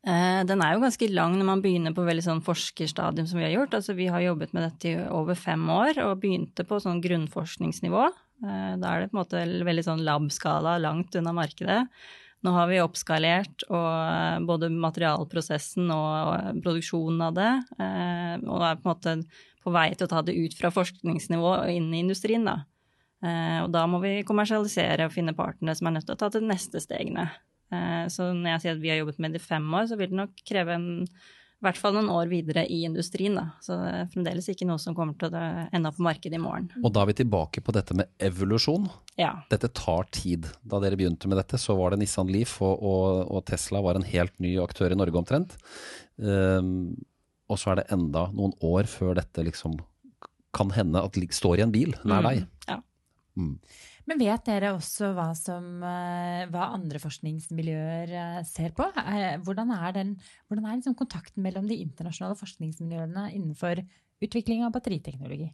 Eh, 0.00 0.40
den 0.48 0.62
er 0.64 0.74
jo 0.74 0.82
ganske 0.82 1.10
lang 1.12 1.36
når 1.36 1.46
man 1.46 1.62
begynner 1.62 1.94
på 1.94 2.06
veldig 2.06 2.24
sånn 2.24 2.42
forskerstadium 2.42 3.28
som 3.30 3.38
vi 3.38 3.46
har 3.46 3.54
gjort. 3.54 3.76
Altså, 3.78 3.94
vi 3.94 4.08
har 4.10 4.24
jobbet 4.24 4.56
med 4.56 4.66
dette 4.66 4.90
i 4.90 4.96
over 5.12 5.38
fem 5.38 5.62
år 5.70 6.00
og 6.06 6.22
begynte 6.22 6.66
på 6.66 6.80
sånn 6.82 7.02
grunnforskningsnivå. 7.04 8.08
Eh, 8.42 8.72
da 8.80 8.94
er 8.94 9.04
det 9.04 9.12
på 9.12 9.18
en 9.18 9.20
måte 9.20 9.44
veldig 9.68 9.86
sånn 9.86 10.02
lab-skala 10.06 10.78
langt 10.82 11.14
unna 11.20 11.36
markedet. 11.36 11.84
Nå 12.40 12.54
har 12.56 12.70
vi 12.70 12.80
oppskalert 12.80 13.66
og 13.68 14.46
både 14.48 14.70
materialprosessen 14.72 15.92
og 15.92 16.58
produksjonen 16.64 17.22
av 17.28 17.36
det. 17.36 17.52
Eh, 17.76 18.34
og 18.48 18.64
er 18.64 18.80
på 18.80 18.88
en 18.88 18.92
måte 18.94 19.16
på 19.60 19.74
vei 19.74 19.90
til 19.92 20.08
å 20.08 20.12
ta 20.14 20.24
det 20.24 20.34
ut 20.34 20.56
fra 20.56 20.72
forskningsnivå 20.72 21.50
og 21.52 21.70
inn 21.70 21.92
i 21.92 22.00
industrien, 22.00 22.48
da. 22.48 22.62
Eh, 23.20 23.58
og 23.64 23.68
da 23.74 23.84
må 23.90 24.00
vi 24.00 24.20
kommersialisere 24.28 25.08
og 25.08 25.12
finne 25.14 25.36
partnere 25.36 25.76
som 25.76 25.90
er 25.90 25.98
nødt 25.98 26.08
til 26.08 26.16
å 26.16 26.20
ta 26.22 26.30
til 26.32 26.46
neste 26.48 26.80
stegene. 26.80 27.28
Eh, 27.70 28.06
så 28.12 28.30
når 28.32 28.54
jeg 28.54 28.62
sier 28.62 28.78
at 28.78 28.82
vi 28.82 28.92
har 28.92 29.02
jobbet 29.02 29.20
med 29.20 29.36
det 29.36 29.42
i 29.42 29.50
fem 29.50 29.68
år, 29.76 29.90
så 29.90 29.98
vil 30.00 30.10
det 30.12 30.18
nok 30.22 30.40
kreve 30.48 30.74
en, 30.74 30.88
i 31.04 31.66
hvert 31.66 31.78
fall 31.78 31.98
noen 31.98 32.08
år 32.14 32.30
videre 32.32 32.64
i 32.64 32.80
industrien. 32.88 33.36
Da. 33.36 33.44
Så 33.64 33.76
det 33.76 33.90
er 33.92 34.08
fremdeles 34.14 34.48
ikke 34.52 34.68
noe 34.70 34.80
som 34.80 34.96
kommer 34.96 35.18
til 35.20 35.36
å 35.36 35.44
ende 35.68 35.92
opp 35.92 36.00
på 36.00 36.06
markedet 36.08 36.40
i 36.40 36.42
morgen. 36.42 36.70
Og 36.80 36.94
da 36.96 37.04
er 37.04 37.12
vi 37.12 37.18
tilbake 37.20 37.64
på 37.66 37.76
dette 37.76 37.98
med 38.00 38.08
evolusjon. 38.30 38.88
Ja. 39.20 39.34
Dette 39.52 39.68
tar 39.76 40.08
tid. 40.16 40.48
Da 40.64 40.80
dere 40.82 40.98
begynte 40.98 41.28
med 41.30 41.42
dette, 41.42 41.60
så 41.60 41.76
var 41.78 41.92
det 41.92 42.00
Nissan 42.00 42.32
Leaf, 42.32 42.56
og, 42.64 42.80
og, 42.80 43.22
og 43.28 43.44
Tesla 43.52 43.84
var 43.84 44.00
en 44.00 44.08
helt 44.08 44.34
ny 44.40 44.56
aktør 44.64 44.96
i 44.96 44.98
Norge 44.98 45.20
omtrent. 45.20 45.58
Um, 46.16 46.96
og 47.50 47.58
så 47.58 47.72
er 47.72 47.80
det 47.80 47.90
enda 47.92 48.28
noen 48.32 48.54
år 48.64 48.88
før 48.88 49.16
dette 49.18 49.42
liksom 49.44 49.76
kan 50.54 50.70
hende 50.74 51.02
at 51.02 51.14
det 51.14 51.28
står 51.34 51.60
i 51.60 51.64
en 51.66 51.74
bil 51.74 51.92
nær 52.06 52.24
deg. 52.26 52.44
Mm, 52.46 52.70
ja. 52.70 52.78
Mm. 53.40 53.54
Men 54.10 54.20
vet 54.20 54.44
dere 54.48 54.72
også 54.74 55.12
hva, 55.16 55.30
som, 55.38 55.66
eh, 55.86 56.44
hva 56.50 56.70
andre 56.74 57.00
forskningsmiljøer 57.02 58.12
eh, 58.12 58.42
ser 58.48 58.74
på? 58.76 58.88
Hvordan 59.46 59.72
er, 59.76 59.90
den, 59.96 60.14
hvordan 60.48 60.66
er 60.66 60.78
liksom 60.80 60.98
kontakten 60.98 61.44
mellom 61.44 61.68
de 61.70 61.78
internasjonale 61.84 62.38
forskningsmiljøene 62.40 63.28
innenfor 63.36 63.82
utvikling 64.20 64.64
av 64.66 64.74
batteriteknologi? 64.74 65.50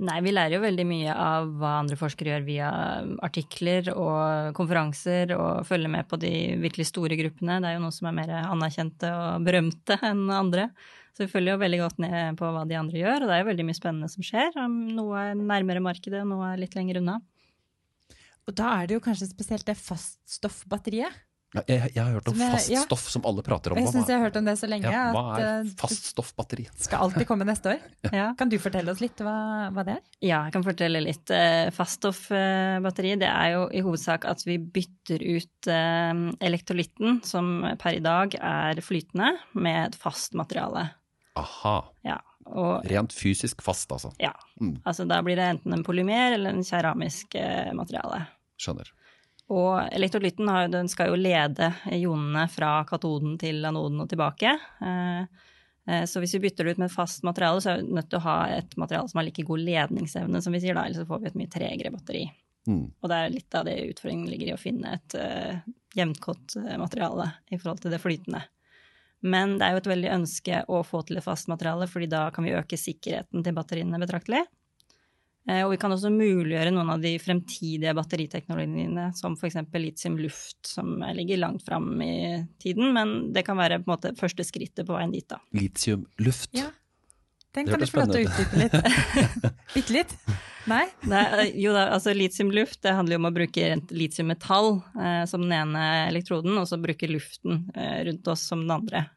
Nei, 0.00 0.16
vi 0.24 0.32
lærer 0.32 0.54
jo 0.56 0.62
veldig 0.62 0.84
mye 0.88 1.12
av 1.12 1.48
hva 1.60 1.74
andre 1.82 1.96
forskere 2.00 2.32
gjør 2.32 2.44
via 2.46 2.68
artikler 3.26 3.90
og 3.92 4.54
konferanser, 4.56 5.34
og 5.36 5.66
følger 5.68 5.92
med 5.92 6.08
på 6.08 6.16
de 6.22 6.30
virkelig 6.62 6.86
store 6.88 7.18
gruppene. 7.20 7.58
Det 7.60 7.68
er 7.68 7.76
jo 7.76 7.82
noe 7.82 7.92
som 7.92 8.08
er 8.08 8.16
mer 8.16 8.32
anerkjente 8.38 9.10
og 9.12 9.44
berømte 9.44 9.98
enn 10.08 10.24
andre. 10.32 10.70
Så 11.16 11.24
vi 11.24 11.32
følger 11.32 11.56
jo 11.56 11.62
veldig 11.62 11.80
godt 11.82 12.02
ned 12.02 12.38
på 12.38 12.50
hva 12.54 12.62
de 12.68 12.78
andre 12.78 13.00
gjør, 13.00 13.24
og 13.24 13.30
det 13.30 13.36
er 13.36 13.42
jo 13.42 13.50
veldig 13.50 13.66
mye 13.68 13.78
spennende 13.78 14.10
som 14.12 14.26
skjer. 14.26 14.54
Noe 14.96 15.24
er 15.24 15.38
nærmere 15.38 15.82
markedet, 15.84 16.22
og 16.22 16.30
noe 16.32 16.52
er 16.52 16.62
litt 16.62 16.76
lenger 16.78 17.00
unna. 17.02 17.18
Og 18.48 18.54
da 18.56 18.76
er 18.80 18.88
det 18.88 18.96
jo 18.96 19.02
kanskje 19.04 19.30
spesielt 19.30 19.66
det 19.68 19.76
faststoffbatteriet. 19.78 21.26
Ja, 21.50 21.62
jeg, 21.66 21.90
jeg, 21.96 21.98
har 21.98 22.12
hørt 22.14 22.28
om 22.30 22.36
faststoff 22.38 22.60
fast 22.70 22.84
stoff 22.86 23.06
som 23.10 23.24
alle 23.26 23.42
prater 23.42 23.72
om. 23.74 23.78
Jeg 23.80 23.90
syns 23.90 24.06
jeg 24.06 24.20
har 24.20 24.28
hørt 24.28 24.36
om 24.38 24.46
det 24.46 24.52
så 24.60 24.68
lenge. 24.70 24.90
Ja, 24.94 25.08
hva 25.10 25.22
er 25.34 25.46
eh, 25.48 25.72
faststoffbatteri? 25.80 26.66
Skal 26.78 27.02
alltid 27.08 27.26
komme 27.26 27.46
neste 27.48 27.72
år. 27.72 27.88
ja. 28.20 28.28
Kan 28.38 28.52
du 28.52 28.54
fortelle 28.62 28.94
oss 28.94 29.02
litt 29.02 29.18
hva, 29.18 29.34
hva, 29.74 29.84
det 29.88 29.96
er? 29.96 30.04
Ja, 30.22 30.44
jeg 30.46 30.54
kan 30.54 30.66
fortelle 30.66 31.02
litt. 31.02 31.32
Eh, 31.34 31.72
faststoffbatteri 31.74 33.16
det 33.18 33.32
er 33.32 33.56
jo 33.56 33.66
i 33.74 33.82
hovedsak 33.82 34.28
at 34.30 34.46
vi 34.46 34.60
bytter 34.62 35.26
ut 35.26 35.70
elektrolitten, 35.70 36.38
elektrolytten, 36.50 37.20
som 37.26 37.50
per 37.82 37.98
i 37.98 38.02
dag 38.04 38.34
er 38.38 38.78
flytende, 38.84 39.34
med 39.58 39.90
et 39.90 39.98
fast 39.98 40.38
materiale. 40.38 40.86
Aha. 41.38 41.76
Ja, 42.06 42.18
og, 42.50 42.86
Rent 42.90 43.14
fysisk 43.14 43.62
fast, 43.62 43.92
altså? 43.94 44.10
Ja. 44.18 44.32
Mm. 44.60 44.80
Altså 44.82 45.06
da 45.06 45.20
blir 45.22 45.38
det 45.38 45.50
enten 45.54 45.76
en 45.76 45.84
polymer 45.86 46.34
eller 46.38 46.56
en 46.56 46.64
keramisk 46.66 47.36
materiale. 47.76 48.24
Skjønner. 48.60 48.90
Og 49.50 49.80
elektrolytten 49.90 50.50
den 50.70 50.88
skal 50.90 51.10
jo 51.10 51.18
lede 51.18 51.72
ionene 51.90 52.46
fra 52.52 52.80
katoden 52.86 53.34
til 53.40 53.64
anoden 53.66 53.98
og 54.04 54.10
tilbake. 54.12 54.52
Eh, 54.86 55.24
eh, 55.90 56.04
så 56.06 56.22
hvis 56.22 56.36
vi 56.36 56.44
bytter 56.44 56.68
det 56.68 56.76
ut 56.76 56.82
med 56.84 56.92
fast 56.92 57.26
materiale, 57.26 57.62
så 57.62 57.72
er 57.72 57.80
vi 57.80 57.96
nødt 57.98 58.12
til 58.12 58.20
å 58.20 58.26
ha 58.28 58.36
et 58.60 58.76
materiale 58.78 59.10
som 59.10 59.18
har 59.18 59.26
like 59.26 59.46
god 59.48 59.64
ledningsevne, 59.66 60.42
som 60.44 60.54
vi 60.54 60.62
sier 60.62 60.78
da, 60.78 60.86
ellers 60.86 61.08
får 61.08 61.24
vi 61.24 61.30
et 61.32 61.40
mye 61.40 61.50
tregere 61.50 61.92
batteri. 61.96 62.22
Mm. 62.68 62.86
Og 63.00 63.10
det 63.10 63.18
er 63.18 63.34
litt 63.34 63.58
av 63.58 63.66
det 63.66 63.76
utfordringen 63.88 64.30
ligger 64.30 64.52
i 64.52 64.54
å 64.54 64.60
finne 64.60 64.94
et 64.94 65.14
uh, 65.16 65.62
jevntgått 65.96 66.58
materiale 66.78 67.30
i 67.48 67.56
forhold 67.56 67.80
til 67.82 67.94
det 67.94 68.02
flytende. 68.02 68.44
Men 69.20 69.58
det 69.60 69.66
er 69.66 69.74
jo 69.74 69.82
et 69.82 69.90
veldig 69.90 70.14
ønske 70.14 70.62
å 70.70 70.80
få 70.86 71.02
til 71.06 71.20
et 71.20 71.26
fast 71.26 71.50
materiale, 71.50 71.88
fordi 71.90 72.08
da 72.10 72.28
kan 72.34 72.46
vi 72.46 72.56
øke 72.56 72.78
sikkerheten 72.80 73.44
til 73.44 73.56
batteriene 73.56 74.00
betraktelig. 74.00 74.46
Eh, 75.48 75.62
og 75.64 75.72
vi 75.72 75.78
kan 75.80 75.92
også 75.92 76.12
muliggjøre 76.12 76.72
noen 76.74 76.92
av 76.94 77.04
de 77.04 77.14
fremtidige 77.20 77.94
batteriteknologiene, 77.96 79.10
som 79.16 79.36
f.eks. 79.36 79.58
litium 79.76 80.18
luft, 80.20 80.58
som 80.68 80.98
ligger 81.16 81.40
langt 81.40 81.64
fram 81.66 81.94
i 82.04 82.42
tiden, 82.62 82.92
men 82.96 83.32
det 83.34 83.44
kan 83.48 83.60
være 83.60 83.80
på 83.80 83.88
en 83.88 83.94
måte 83.94 84.14
første 84.20 84.46
skrittet 84.46 84.88
på 84.88 84.96
veien 84.96 85.14
dit, 85.14 85.28
da. 85.28 85.40
Litium 85.56 86.06
luft? 86.20 86.52
Ja. 86.56 86.70
Den 87.56 87.66
kan 87.66 87.82
du 87.82 87.86
få 87.90 88.04
lov 88.04 88.12
til 88.14 88.22
å 88.22 88.28
utdype 88.28 88.60
litt. 88.60 88.74
Bitte 89.74 89.94
litt? 89.94 90.16
Nei? 90.70 90.84
Nei? 91.08 91.46
Jo 91.58 91.72
da, 91.74 91.88
altså 91.96 92.12
litiumluft 92.14 92.82
det 92.84 92.92
handler 92.94 93.16
jo 93.16 93.20
om 93.22 93.30
å 93.30 93.34
bruke 93.34 93.70
litiummetall 93.90 94.76
eh, 94.78 95.24
som 95.30 95.46
den 95.46 95.56
ene 95.56 95.86
elektroden, 96.10 96.58
og 96.60 96.68
så 96.70 96.78
bruke 96.78 97.08
luften 97.10 97.64
eh, 97.74 98.04
rundt 98.06 98.28
oss 98.30 98.44
som 98.52 98.62
den 98.62 98.76
andre. 98.76 99.08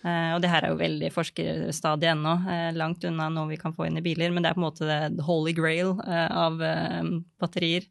Eh, 0.00 0.32
og 0.32 0.40
det 0.40 0.48
her 0.48 0.64
er 0.64 0.72
jo 0.72 0.80
veldig 0.80 1.10
forskerstadig 1.12 2.08
ennå, 2.14 2.36
eh, 2.48 2.68
langt 2.76 3.04
unna 3.04 3.28
noe 3.32 3.50
vi 3.50 3.58
kan 3.60 3.74
få 3.76 3.86
inn 3.88 4.00
i 4.00 4.04
biler. 4.04 4.32
Men 4.32 4.42
det 4.44 4.50
er 4.50 4.56
på 4.56 4.62
en 4.62 4.68
måte 4.68 4.88
det 4.88 5.26
holy 5.26 5.52
grail 5.56 5.96
eh, 6.06 6.28
av 6.32 6.56
batterier. 7.40 7.88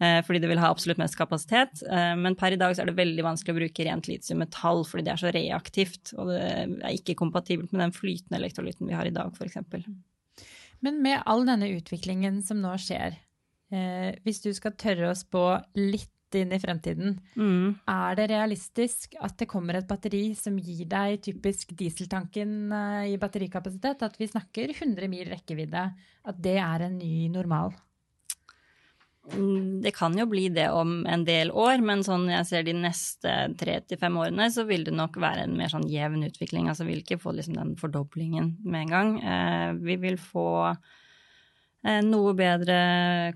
Fordi 0.00 0.40
det 0.40 0.48
vil 0.48 0.60
ha 0.62 0.70
absolutt 0.72 0.96
mest 0.96 1.16
kapasitet. 1.18 1.82
Men 2.16 2.32
per 2.40 2.54
i 2.54 2.58
dag 2.60 2.72
så 2.72 2.80
er 2.80 2.88
det 2.88 2.96
veldig 2.96 3.24
vanskelig 3.26 3.52
å 3.52 3.58
bruke 3.58 3.84
rent 3.84 4.06
litiummetall 4.08 4.80
fordi 4.88 5.04
det 5.04 5.12
er 5.12 5.20
så 5.20 5.32
reaktivt. 5.36 6.14
Og 6.16 6.30
det 6.32 6.38
er 6.40 6.94
ikke 6.96 7.18
kompatibelt 7.20 7.74
med 7.74 7.82
den 7.84 7.92
flytende 7.92 8.38
elektrolytten 8.40 8.88
vi 8.88 8.96
har 8.96 9.10
i 9.10 9.12
dag, 9.12 9.36
f.eks. 9.36 9.60
Men 10.80 11.02
med 11.04 11.20
all 11.28 11.44
denne 11.44 11.68
utviklingen 11.76 12.40
som 12.46 12.62
nå 12.64 12.72
skjer, 12.80 13.18
hvis 14.24 14.40
du 14.40 14.48
skal 14.56 14.72
tørre 14.80 15.12
å 15.12 15.18
spå 15.20 15.44
litt 15.76 16.08
inn 16.38 16.52
i 16.54 16.60
fremtiden. 16.62 17.18
Mm. 17.34 17.76
Er 17.90 18.16
det 18.18 18.28
realistisk 18.30 19.16
at 19.20 19.36
det 19.40 19.48
kommer 19.50 19.78
et 19.78 19.88
batteri 19.88 20.30
som 20.38 20.58
gir 20.62 20.86
deg 20.90 21.20
typisk 21.26 21.74
dieseltanken 21.78 22.72
eh, 22.76 23.12
i 23.14 23.18
batterikapasitet? 23.20 24.04
At 24.06 24.18
vi 24.20 24.30
snakker 24.30 24.74
100 24.76 25.10
mil 25.10 25.30
rekkevidde? 25.30 25.86
At 26.30 26.42
det 26.42 26.58
er 26.62 26.86
en 26.86 26.98
ny 27.00 27.28
normal? 27.32 27.74
Mm, 29.30 29.82
det 29.84 29.92
kan 29.94 30.16
jo 30.16 30.24
bli 30.26 30.46
det 30.48 30.70
om 30.72 31.04
en 31.06 31.26
del 31.28 31.52
år, 31.52 31.82
men 31.84 32.00
sånn 32.06 32.24
jeg 32.32 32.46
ser 32.48 32.64
de 32.66 32.74
neste 32.74 33.34
tre 33.60 33.76
til 33.84 34.00
fem 34.00 34.16
årene, 34.16 34.48
så 34.50 34.64
vil 34.66 34.86
det 34.88 34.96
nok 34.96 35.20
være 35.20 35.44
en 35.44 35.58
mer 35.58 35.70
sånn 35.72 35.86
jevn 35.90 36.24
utvikling. 36.26 36.70
Altså 36.70 36.86
vi 36.86 36.94
vil 36.94 37.04
ikke 37.04 37.20
få 37.20 37.36
liksom 37.36 37.58
den 37.60 37.76
fordoblingen 37.80 38.56
med 38.64 38.86
en 38.86 38.96
gang. 38.96 39.14
Eh, 39.20 39.68
vi 39.84 40.00
vil 40.00 40.18
få 40.20 40.48
Eh, 41.80 42.02
noe 42.04 42.34
bedre 42.36 42.76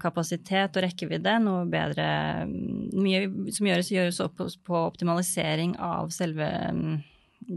kapasitet 0.02 0.74
og 0.76 0.84
rekkevidde, 0.84 1.38
noe 1.40 1.62
bedre 1.70 2.06
mm, 2.44 2.90
Mye 3.00 3.52
som 3.56 3.68
gjøres, 3.70 3.88
gjøres 3.88 4.20
opp 4.20 4.42
på 4.68 4.80
optimalisering 4.82 5.72
av 5.80 6.12
selve 6.12 6.50
mm, 6.76 6.98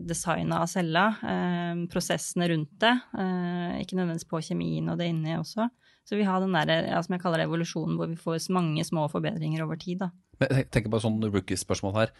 designet 0.07 0.55
av 0.55 0.69
cella. 0.71 1.03
Eh, 1.33 1.83
prosessene 1.91 2.47
rundt 2.53 2.77
det. 2.83 2.93
Eh, 3.19 3.81
ikke 3.83 3.99
nødvendigvis 3.99 4.31
på 4.31 4.41
kjemien 4.47 4.87
og 4.93 5.01
det 5.01 5.11
inni 5.11 5.35
også. 5.35 5.67
Så 6.07 6.15
vi 6.15 6.27
har 6.27 6.39
den 6.39 6.55
der, 6.55 6.87
ja, 6.87 7.01
som 7.03 7.17
jeg 7.17 7.23
kaller 7.23 7.43
evolusjonen 7.43 7.97
hvor 7.99 8.07
vi 8.07 8.19
får 8.19 8.47
mange 8.55 8.85
små 8.87 9.09
forbedringer 9.11 9.65
over 9.65 9.79
tid. 9.79 10.05
Da. 10.05 10.11
Men 10.39 10.53
jeg 10.55 10.69
tenker 10.71 10.93
på 10.93 11.03
sånn 11.03 11.19
rookie-spørsmål 11.27 11.97
her. 11.97 12.13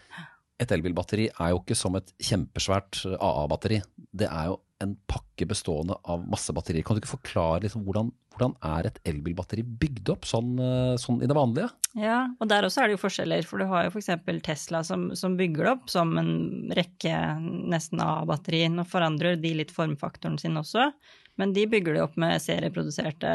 Et 0.58 0.72
elbilbatteri 0.74 1.28
er 1.30 1.52
jo 1.54 1.60
ikke 1.62 1.76
som 1.78 1.96
et 1.96 2.10
kjempesvært 2.20 3.04
AA-batteri. 3.14 3.78
Det 3.96 4.26
er 4.28 4.50
jo 4.50 4.58
en 4.82 4.94
pakke 5.10 5.46
bestående 5.48 5.96
av 6.06 6.22
masse 6.30 6.52
batterier. 6.54 6.84
Kan 6.86 6.96
du 6.96 7.02
ikke 7.02 7.16
forklare 7.16 7.64
liksom 7.64 7.84
hvordan, 7.86 8.10
hvordan, 8.34 8.54
er 8.66 8.88
et 8.90 8.98
elbilbatteri 9.10 9.64
bygd 9.80 10.12
opp 10.14 10.26
sånn, 10.28 10.52
eh, 10.62 10.94
sånn, 11.02 11.22
i 11.22 11.30
det 11.30 11.36
vanlige? 11.38 11.70
Ja, 11.98 12.20
og 12.38 12.50
der 12.50 12.66
også 12.66 12.82
er 12.82 12.90
det 12.90 12.98
jo 12.98 13.02
forskjeller. 13.02 13.46
For 13.46 13.62
du 13.62 13.66
har 13.70 13.86
jo 13.86 13.94
f.eks. 13.94 14.10
Tesla 14.46 14.82
som, 14.86 15.08
som, 15.18 15.38
bygger 15.38 15.64
det 15.64 15.72
opp 15.72 15.88
som 15.94 16.14
en 16.20 16.34
rekke 16.78 17.14
nesten 17.74 18.02
A-batterier. 18.04 18.70
Nå 18.74 18.86
forandrer 18.86 19.40
de 19.40 19.56
litt 19.62 19.74
formfaktoren 19.74 20.38
sin 20.42 20.58
også, 20.60 20.90
men 21.38 21.54
de 21.56 21.66
bygger 21.70 21.96
det 21.96 22.02
opp 22.04 22.18
med 22.20 22.42
serieproduserte 22.42 23.32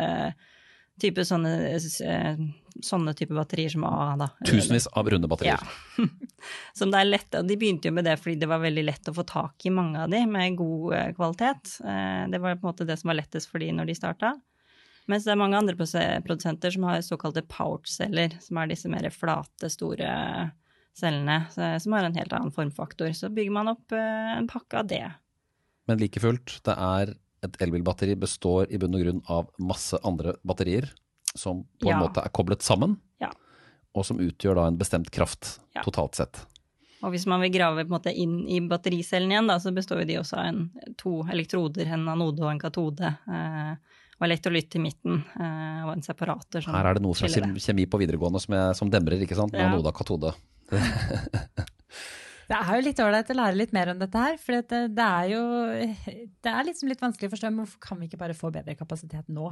type 1.01 1.25
sånne, 1.25 1.53
eh, 1.73 2.41
sånne 2.83 3.13
type 3.17 3.33
batterier 3.33 3.71
som 3.73 3.85
A. 3.87 4.13
da. 4.19 4.29
Tusenvis 4.45 4.87
av 4.93 5.09
runde 5.09 5.29
batterier. 5.29 5.61
Ja. 5.97 6.07
som 6.77 6.93
det 6.93 7.01
er 7.01 7.09
lett, 7.09 7.37
og 7.39 7.47
De 7.49 7.57
begynte 7.59 7.89
jo 7.89 7.95
med 7.97 8.05
det 8.07 8.17
fordi 8.21 8.37
det 8.41 8.49
var 8.51 8.63
veldig 8.63 8.85
lett 8.85 9.09
å 9.09 9.15
få 9.17 9.25
tak 9.27 9.65
i 9.65 9.73
mange 9.73 10.03
av 10.03 10.13
de 10.13 10.23
med 10.29 10.57
god 10.59 10.97
eh, 10.97 11.11
kvalitet. 11.17 11.77
Eh, 11.81 12.25
det 12.33 12.41
var 12.41 12.57
på 12.57 12.67
en 12.67 12.71
måte 12.73 12.89
det 12.89 12.99
som 13.01 13.13
var 13.13 13.19
lettest 13.21 13.49
for 13.51 13.63
de 13.63 13.71
når 13.73 13.89
de 13.89 13.97
starta. 13.97 14.35
Mens 15.11 15.25
det 15.25 15.33
er 15.33 15.39
mange 15.41 15.59
andre 15.59 15.75
produsenter 15.75 16.71
som 16.71 16.85
har 16.87 17.01
såkalte 17.03 17.43
pouch-celler, 17.51 18.37
som 18.39 18.59
er 18.61 18.69
disse 18.71 18.87
mer 18.87 19.09
flate, 19.11 19.67
store 19.67 20.13
cellene, 20.95 21.41
som 21.51 21.95
har 21.97 22.07
en 22.07 22.15
helt 22.15 22.31
annen 22.31 22.53
formfaktor. 22.55 23.09
Så 23.11 23.27
bygger 23.33 23.51
man 23.51 23.73
opp 23.73 23.91
en 23.97 24.47
pakke 24.47 24.79
av 24.79 24.87
det. 24.87 25.03
Men 25.91 25.99
like 25.99 26.23
fullt, 26.23 26.55
det 26.63 26.77
er 26.79 27.11
et 27.43 27.59
elbilbatteri 27.61 28.15
består 28.19 28.71
i 28.71 28.79
bunn 28.81 28.95
og 28.97 29.03
grunn 29.03 29.21
av 29.31 29.49
masse 29.61 29.99
andre 30.07 30.37
batterier 30.47 30.89
som 31.35 31.63
på 31.81 31.89
en 31.89 32.01
måte 32.03 32.21
er 32.21 32.31
koblet 32.33 32.61
sammen, 32.61 32.97
ja. 33.21 33.31
og 33.97 34.05
som 34.05 34.19
utgjør 34.21 34.59
da 34.59 34.67
en 34.69 34.77
bestemt 34.77 35.09
kraft 35.13 35.57
ja. 35.73 35.81
totalt 35.81 36.19
sett. 36.19 36.43
Og 37.03 37.11
hvis 37.11 37.25
man 37.27 37.41
vil 37.43 37.51
grave 37.51 37.83
inn 38.13 38.37
i 38.47 38.61
battericellen 38.63 39.33
igjen, 39.33 39.49
da, 39.51 39.57
så 39.59 39.73
består 39.75 40.05
de 40.07 40.21
også 40.21 40.37
av 40.39 40.45
en, 40.51 40.61
to 40.99 41.17
elektroder, 41.33 41.89
en 41.91 42.07
anode 42.13 42.45
og 42.45 42.53
en 42.53 42.61
katode. 42.61 43.09
Eh, 43.27 43.99
og 44.21 44.27
elektrolytt 44.29 44.77
i 44.77 44.79
midten, 44.79 45.19
eh, 45.35 45.81
og 45.83 45.97
en 45.97 46.05
separator. 46.05 46.63
Her 46.69 46.91
er 46.93 46.95
det 46.95 47.03
noe 47.03 47.17
slags 47.17 47.35
kjemi 47.65 47.89
på 47.89 47.99
videregående 47.99 48.39
som, 48.39 48.55
jeg, 48.55 48.77
som 48.79 48.91
demrer, 48.93 49.25
ikke 49.25 49.35
sant? 49.35 49.51
Med 49.51 49.65
ja. 49.65 49.71
anode 49.73 49.91
og 49.91 49.97
katode. 49.97 50.31
Det 52.49 52.57
er 52.57 52.73
jo 52.75 52.83
litt 52.85 52.99
ålreit 53.03 53.31
å 53.31 53.37
lære 53.37 53.59
litt 53.59 53.73
mer 53.75 53.93
om 53.93 54.01
dette 54.01 54.25
her. 54.25 54.35
For 54.41 54.59
det, 54.59 54.81
det, 54.97 55.07
er 55.07 55.31
jo 55.31 55.43
det 56.43 56.51
er 56.51 56.67
liksom 56.67 56.91
litt 56.91 57.03
vanskelig 57.03 57.31
å 57.31 57.35
forstå. 57.35 57.51
Men 57.51 57.63
hvorfor 57.63 57.83
kan 57.87 58.01
vi 58.01 58.09
ikke 58.09 58.21
bare 58.21 58.37
få 58.37 58.51
bedre 58.53 58.77
kapasitet 58.79 59.31
nå? 59.31 59.51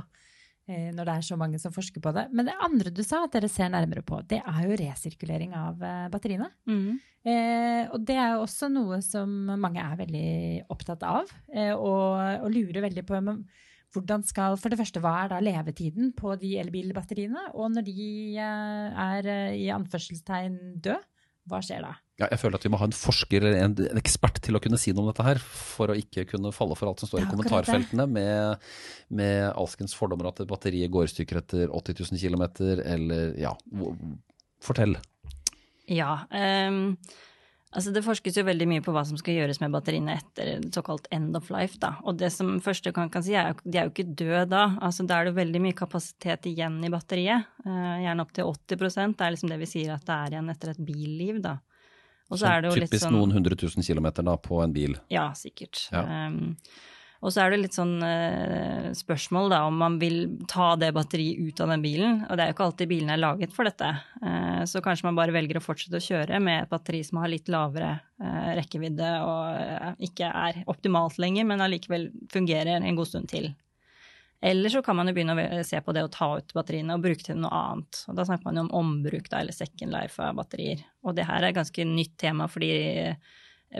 Eh, 0.70 0.92
når 0.94 1.08
det 1.08 1.14
er 1.16 1.26
så 1.26 1.38
mange 1.40 1.60
som 1.62 1.74
forsker 1.74 2.04
på 2.04 2.14
det. 2.16 2.28
Men 2.36 2.48
det 2.48 2.58
andre 2.62 2.94
du 2.94 3.02
sa 3.06 3.24
at 3.26 3.34
dere 3.34 3.50
ser 3.50 3.72
nærmere 3.74 4.04
på, 4.06 4.20
det 4.30 4.44
er 4.44 4.60
jo 4.68 4.78
resirkulering 4.78 5.56
av 5.58 5.82
eh, 5.82 6.06
batteriene. 6.14 6.52
Mm. 6.70 7.00
Eh, 7.26 7.82
og 7.90 8.06
det 8.06 8.18
er 8.18 8.36
jo 8.36 8.46
også 8.46 8.70
noe 8.70 9.02
som 9.06 9.34
mange 9.52 9.82
er 9.82 9.98
veldig 10.00 10.30
opptatt 10.74 11.04
av, 11.08 11.34
eh, 11.54 11.74
og, 11.74 12.22
og, 12.46 12.48
lurer 12.54 12.86
veldig 12.86 13.06
på. 13.10 13.20
Men 13.26 13.42
hvordan 13.92 14.24
skal, 14.24 14.56
for 14.62 14.72
det 14.72 14.80
første, 14.80 15.02
hva 15.04 15.16
er 15.24 15.34
da 15.34 15.42
levetiden 15.44 16.14
på 16.18 16.38
de 16.40 16.54
elbilbatteriene? 16.62 17.50
Og 17.58 17.74
når 17.74 17.88
de 17.90 18.10
eh, 18.38 19.02
er 19.08 19.32
eh, 19.34 19.58
i 19.66 19.72
anførselstegn 19.74 20.78
døde, 20.78 21.02
hva 21.50 21.60
skjer 21.66 21.82
da? 21.86 21.96
Ja, 22.22 22.28
jeg 22.30 22.38
føler 22.42 22.60
at 22.60 22.66
vi 22.66 22.70
må 22.70 22.78
ha 22.78 22.86
en 22.86 22.94
forsker 22.94 23.42
eller 23.42 23.58
en, 23.64 23.74
en, 23.82 24.00
ekspert 24.00 24.38
til 24.46 24.58
å 24.58 24.62
kunne 24.62 24.78
si 24.78 24.94
noe 24.94 25.08
om 25.08 25.10
dette 25.10 25.26
her, 25.26 25.42
for 25.42 25.90
å 25.90 25.98
ikke 25.98 26.28
kunne 26.30 26.54
falle 26.54 26.78
for 26.78 26.92
alt 26.92 27.02
som 27.02 27.10
står 27.10 27.24
i 27.24 27.30
kommentarfeltene 27.32 28.06
med, 28.10 28.68
med 29.10 29.48
alskens 29.50 29.98
fordommer 29.98 30.30
at 30.30 30.44
batteriet 30.50 30.94
går 30.94 31.08
i 31.08 31.14
stykker 31.16 31.42
etter 31.42 31.74
80 31.74 32.04
000 32.14 32.22
km, 32.22 32.46
eller 32.86 33.34
ja, 33.42 33.56
fortell. 34.62 35.00
Ja, 35.90 36.14
um, 36.30 36.94
altså 37.72 37.94
det 37.96 38.04
forskes 38.06 38.38
jo 38.38 38.44
veldig 38.48 38.68
mye 38.70 38.84
på 38.86 38.94
hva 38.96 39.04
som 39.08 39.20
skal 39.20 39.40
gjøres 39.40 39.62
med 39.64 39.74
batteriene 39.74 40.18
etter 40.20 40.62
såkalt 40.76 41.08
end 41.16 41.36
of 41.40 41.50
life, 41.54 41.80
da. 41.82 41.96
Og 42.06 42.20
det 42.20 42.32
som 42.36 42.54
første 42.64 42.94
kan, 42.96 43.10
kan 43.14 43.26
si, 43.26 43.36
er 43.38 43.54
at 43.54 43.64
de 43.64 43.80
er 43.80 43.88
jo 43.88 43.94
ikke 43.94 44.08
døde 44.12 44.46
da. 44.52 44.68
Altså 44.84 45.08
da 45.08 45.20
er 45.20 45.30
det 45.30 45.38
veldig 45.40 45.64
mye 45.64 45.78
kapasitet 45.78 46.48
igjen 46.52 46.80
i 46.86 46.92
batteriet. 46.94 47.50
Uh, 47.66 47.98
gjerne 48.04 48.26
opptil 48.28 48.52
80% 48.52 49.18
det 49.20 49.28
er 49.28 49.36
liksom 49.36 49.52
det 49.52 49.60
vi 49.62 49.70
sier 49.74 49.96
at 49.96 50.08
det 50.08 50.18
er 50.18 50.38
igjen 50.38 50.56
etter 50.56 50.74
et 50.74 50.88
billiv, 50.92 51.44
da. 51.44 51.58
Og 52.32 52.40
så 52.40 52.48
er 52.48 52.64
det 52.64 52.72
jo 52.72 52.80
litt 52.80 52.96
sånn 52.96 53.18
noen 53.18 53.34
hundre 53.36 53.58
tusen 53.60 53.84
kilometer 53.84 54.24
da, 54.24 54.38
på 54.40 54.62
en 54.64 54.72
bil. 54.72 54.96
Ja, 55.12 55.30
sikkert. 55.36 55.84
Ja. 55.92 56.06
Um, 56.32 56.56
og 57.22 57.30
så 57.30 57.44
er 57.44 57.54
det 57.54 57.60
litt 57.62 57.76
sånn 57.78 58.00
uh, 58.02 58.90
spørsmål 58.98 59.52
da, 59.54 59.60
om 59.70 59.76
man 59.78 60.00
vil 60.02 60.40
ta 60.50 60.72
det 60.80 60.90
batteriet 60.96 61.38
ut 61.38 61.62
av 61.62 61.70
den 61.70 61.84
bilen. 61.84 62.24
Og 62.26 62.34
det 62.34 62.44
er 62.44 62.50
jo 62.50 62.56
ikke 62.56 62.66
alltid 62.66 62.90
bilene 62.90 63.14
er 63.14 63.22
laget 63.22 63.54
for 63.54 63.70
dette. 63.70 63.90
Uh, 64.24 64.64
så 64.66 64.82
kanskje 64.82 65.06
man 65.06 65.20
bare 65.20 65.36
velger 65.36 65.60
å 65.60 65.64
fortsette 65.64 66.02
å 66.02 66.08
kjøre 66.08 66.40
med 66.42 66.64
et 66.64 66.72
batteri 66.72 67.04
som 67.06 67.22
har 67.22 67.30
litt 67.30 67.52
lavere 67.54 67.92
uh, 68.02 68.54
rekkevidde 68.58 69.12
og 69.22 70.02
ikke 70.10 70.32
er 70.48 70.64
optimalt 70.72 71.22
lenger, 71.22 71.46
men 71.46 71.62
allikevel 71.62 72.10
fungerer 72.34 72.82
en 72.82 72.98
god 72.98 73.12
stund 73.12 73.30
til. 73.30 73.52
Eller 74.42 74.74
så 74.74 74.82
kan 74.82 74.98
man 74.98 75.06
jo 75.06 75.14
begynne 75.14 75.36
å 75.38 75.62
se 75.68 75.78
på 75.86 75.94
det 75.94 76.02
å 76.02 76.10
ta 76.10 76.32
ut 76.40 76.56
batteriene 76.58 76.98
og 76.98 77.04
bruke 77.04 77.22
til 77.28 77.38
noe 77.38 77.54
annet. 77.54 78.00
Og 78.10 78.18
da 78.18 78.26
snakker 78.26 78.50
man 78.50 78.58
jo 78.58 78.66
om 78.66 78.74
ombruk 78.80 79.30
da, 79.30 79.44
eller 79.44 79.54
second 79.54 79.94
life 79.94 80.18
av 80.18 80.40
batterier. 80.40 80.82
Og 81.06 81.14
det 81.14 81.28
her 81.30 81.44
er 81.44 81.52
et 81.52 81.60
ganske 81.60 81.86
nytt 81.86 82.18
tema 82.26 82.50
fordi 82.50 82.72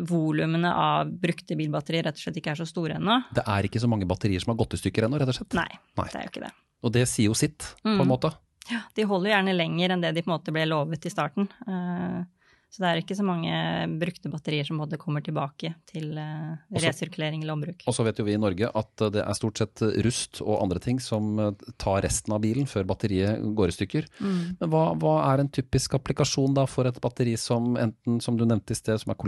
volumene 0.08 0.72
av 0.72 1.10
brukte 1.12 1.58
bilbatterier 1.60 2.08
rett 2.08 2.20
og 2.20 2.24
slett 2.24 2.40
ikke 2.40 2.54
er 2.54 2.62
så 2.62 2.68
store 2.70 2.98
ennå. 3.00 3.18
Det 3.36 3.44
er 3.44 3.68
ikke 3.68 3.82
så 3.84 3.90
mange 3.92 4.08
batterier 4.10 4.44
som 4.44 4.54
har 4.54 4.62
gått 4.62 4.78
i 4.78 4.82
stykker 4.82 5.08
ennå, 5.08 5.20
rett 5.20 5.34
og 5.34 5.38
slett? 5.42 5.58
Nei, 5.58 5.68
Nei, 6.00 6.08
det 6.14 6.20
er 6.20 6.28
jo 6.28 6.34
ikke 6.34 6.46
det. 6.46 6.54
Og 6.82 6.94
det 6.96 7.06
sier 7.12 7.30
jo 7.30 7.38
sitt, 7.38 7.74
på 7.84 7.92
en 7.92 8.02
mm. 8.02 8.10
måte? 8.10 8.32
Ja, 8.72 8.84
de 8.96 9.06
holder 9.10 9.34
gjerne 9.34 9.56
lenger 9.58 9.94
enn 9.94 10.04
det 10.04 10.14
de 10.16 10.24
på 10.24 10.32
en 10.32 10.38
måte 10.38 10.54
ble 10.56 10.64
lovet 10.70 11.06
i 11.06 11.12
starten. 11.12 11.50
Uh, 11.68 12.24
så 12.72 12.80
det 12.80 12.88
er 12.88 13.00
ikke 13.02 13.18
så 13.20 13.26
mange 13.28 13.52
brukte 14.00 14.30
batterier 14.32 14.64
som 14.64 14.78
både 14.80 14.96
kommer 15.00 15.20
tilbake 15.26 15.74
til 15.92 16.14
uh, 16.16 16.56
resirkulering 16.72 17.44
eller 17.44 17.58
ombruk. 17.58 17.84
Og 17.84 17.96
så 17.98 18.06
vet 18.08 18.22
jo 18.22 18.24
vi 18.24 18.38
i 18.38 18.40
Norge 18.40 18.70
at 18.80 19.04
det 19.12 19.26
er 19.26 19.36
stort 19.36 19.60
sett 19.60 19.84
rust 20.06 20.40
og 20.46 20.62
andre 20.62 20.80
ting 20.80 21.02
som 21.04 21.36
eh, 21.44 21.66
tar 21.82 22.00
resten 22.06 22.32
av 22.32 22.40
bilen 22.46 22.70
før 22.72 22.88
batteriet 22.88 23.44
går 23.58 23.74
i 23.74 23.76
stykker. 23.76 24.08
Mm. 24.24 24.40
Men 24.62 24.72
hva, 24.72 24.86
hva, 25.04 25.18
er 25.34 25.44
en 25.44 25.52
typisk 25.52 25.98
applikasjon 26.00 26.56
da 26.56 26.64
for 26.70 26.88
et 26.88 27.02
batteri 27.04 27.36
som 27.36 27.76
enten, 27.76 28.22
som 28.24 28.40
du 28.40 28.48
nevnte 28.48 28.72
i 28.72 28.80
sted, 28.80 29.04
som 29.04 29.12
er 29.12 29.20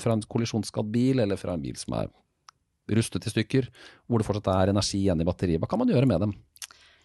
fra 0.00 0.16
en 0.16 0.24
kollisjonsskadd 0.24 0.88
bil, 0.96 1.20
eller 1.26 1.36
fra 1.40 1.58
en 1.58 1.64
bil 1.64 1.76
som 1.76 1.98
er 2.00 2.08
rustet 2.96 3.26
i 3.26 3.32
stykker, 3.34 3.68
hvor 4.06 4.22
det 4.22 4.26
fortsatt 4.28 4.48
er 4.54 4.72
energi 4.72 5.02
igjen 5.02 5.20
i 5.20 5.28
batteriet. 5.28 5.60
Hva 5.60 5.68
kan 5.70 5.82
man 5.82 5.92
gjøre 5.92 6.08
med 6.08 6.24
dem? 6.24 6.36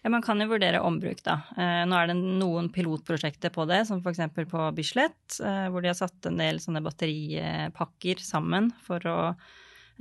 Ja, 0.02 0.10
Man 0.10 0.22
kan 0.22 0.40
jo 0.42 0.48
vurdere 0.50 0.80
ombruk, 0.82 1.20
da. 1.22 1.36
Eh, 1.54 1.84
nå 1.86 1.94
er 1.94 2.10
det 2.10 2.16
noen 2.18 2.68
pilotprosjekter 2.74 3.52
på 3.54 3.66
det, 3.70 3.84
som 3.86 4.00
f.eks. 4.02 4.24
på 4.50 4.64
Bislett, 4.74 5.36
eh, 5.38 5.68
hvor 5.70 5.82
de 5.82 5.92
har 5.92 5.98
satt 5.98 6.26
en 6.26 6.40
del 6.42 6.58
sånne 6.62 6.82
batteripakker 6.82 8.18
sammen 8.22 8.72
for 8.82 9.06
å 9.06 9.18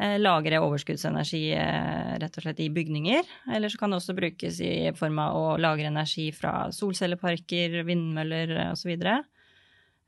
eh, 0.01 0.17
lagre 0.17 0.63
overskuddsenergi 0.65 1.43
rett 1.53 2.39
og 2.39 2.47
slett 2.47 2.63
i 2.65 2.71
bygninger. 2.73 3.29
Eller 3.53 3.69
så 3.69 3.77
kan 3.77 3.93
det 3.93 4.01
også 4.01 4.17
brukes 4.17 4.57
i 4.65 4.89
form 4.97 5.21
av 5.21 5.37
å 5.37 5.45
lagre 5.61 5.91
energi 5.93 6.31
fra 6.33 6.71
solcelleparker, 6.73 7.83
vindmøller 7.85 8.55
osv. 8.71 8.95
Eh, 8.97 9.21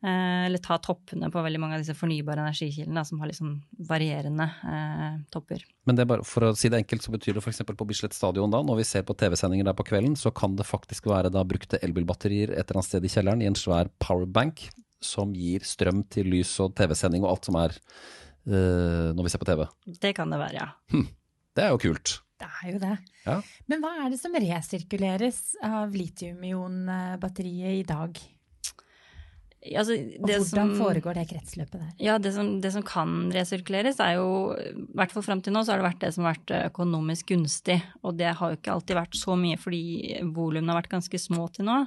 eller 0.03 0.59
ta 0.63 0.75
toppene 0.83 1.29
på 1.31 1.41
veldig 1.45 1.59
mange 1.63 1.77
av 1.77 1.83
disse 1.83 1.95
fornybare 1.95 2.43
energikildene 2.43 3.03
som 3.07 3.21
har 3.21 3.29
liksom 3.29 3.53
varierende 3.87 4.49
eh, 4.67 5.17
topper. 5.31 5.63
Men 5.87 5.95
det 5.95 6.03
er 6.03 6.09
bare, 6.11 6.25
for 6.27 6.49
å 6.49 6.53
si 6.59 6.71
det 6.71 6.81
enkelt, 6.81 7.05
så 7.05 7.13
betyr 7.13 7.37
det 7.37 7.43
f.eks. 7.43 7.63
på 7.69 7.87
Bislett 7.87 8.17
stadion 8.17 8.51
da, 8.51 8.59
når 8.65 8.81
vi 8.81 8.87
ser 8.89 9.05
på 9.07 9.15
TV-sendinger 9.19 9.69
der 9.69 9.77
på 9.79 9.85
kvelden, 9.87 10.17
så 10.19 10.33
kan 10.35 10.57
det 10.59 10.67
faktisk 10.67 11.07
være 11.11 11.31
da 11.33 11.45
brukte 11.47 11.79
elbilbatterier 11.85 12.51
et 12.51 12.65
eller 12.65 12.81
annet 12.81 12.89
sted 12.89 13.07
i 13.07 13.13
kjelleren 13.15 13.45
i 13.45 13.47
en 13.51 13.59
svær 13.59 13.91
powerbank 14.03 14.67
som 15.03 15.31
gir 15.35 15.63
strøm 15.67 16.03
til 16.11 16.29
lys 16.31 16.51
og 16.63 16.75
TV-sending 16.79 17.23
og 17.23 17.33
alt 17.33 17.49
som 17.49 17.59
er 17.59 17.75
eh, 17.79 19.09
når 19.15 19.23
vi 19.23 19.33
ser 19.33 19.43
på 19.43 19.49
TV. 19.49 19.65
Det 20.03 20.13
kan 20.19 20.31
det 20.31 20.43
være, 20.43 20.59
ja. 20.59 20.69
Hm. 20.95 21.07
Det 21.53 21.63
er 21.63 21.73
jo 21.73 21.81
kult. 21.83 22.17
Det 22.43 22.49
er 22.49 22.71
jo 22.73 22.79
det. 22.81 22.93
Ja. 23.23 23.39
Men 23.71 23.83
hva 23.83 23.91
er 24.03 24.11
det 24.11 24.19
som 24.19 24.35
resirkuleres 24.35 25.41
av 25.63 25.93
litium-ion-batteriet 25.95 27.83
i 27.83 27.85
dag? 27.87 28.19
Altså, 29.63 29.95
hvordan 30.19 30.43
som, 30.43 30.71
foregår 30.75 31.15
det 31.15 31.23
kretsløpet 31.29 31.79
der? 31.79 31.91
Ja, 32.03 32.17
det 32.19 32.33
som, 32.35 32.49
det 32.59 32.73
som, 32.75 32.83
kan 32.83 33.31
resirkuleres, 33.31 34.01
er 34.03 34.17
jo 34.17 34.51
I 34.59 34.73
hvert 34.99 35.13
fall 35.15 35.23
fram 35.23 35.43
til 35.43 35.55
nå 35.55 35.61
så 35.63 35.73
har 35.73 35.79
det 35.79 35.87
vært 35.87 36.01
det 36.03 36.11
som 36.15 36.27
har 36.27 36.35
vært 36.35 36.55
økonomisk 36.73 37.31
gunstig. 37.31 37.77
Og 38.03 38.17
det 38.19 38.33
har 38.35 38.51
jo 38.51 38.59
ikke 38.59 38.73
alltid 38.75 38.99
vært 38.99 39.19
så 39.19 39.37
mye 39.39 39.59
fordi 39.61 39.83
volumene 40.35 40.73
har 40.73 40.81
vært 40.81 40.95
ganske 40.97 41.21
små 41.21 41.47
til 41.55 41.69
nå. 41.69 41.77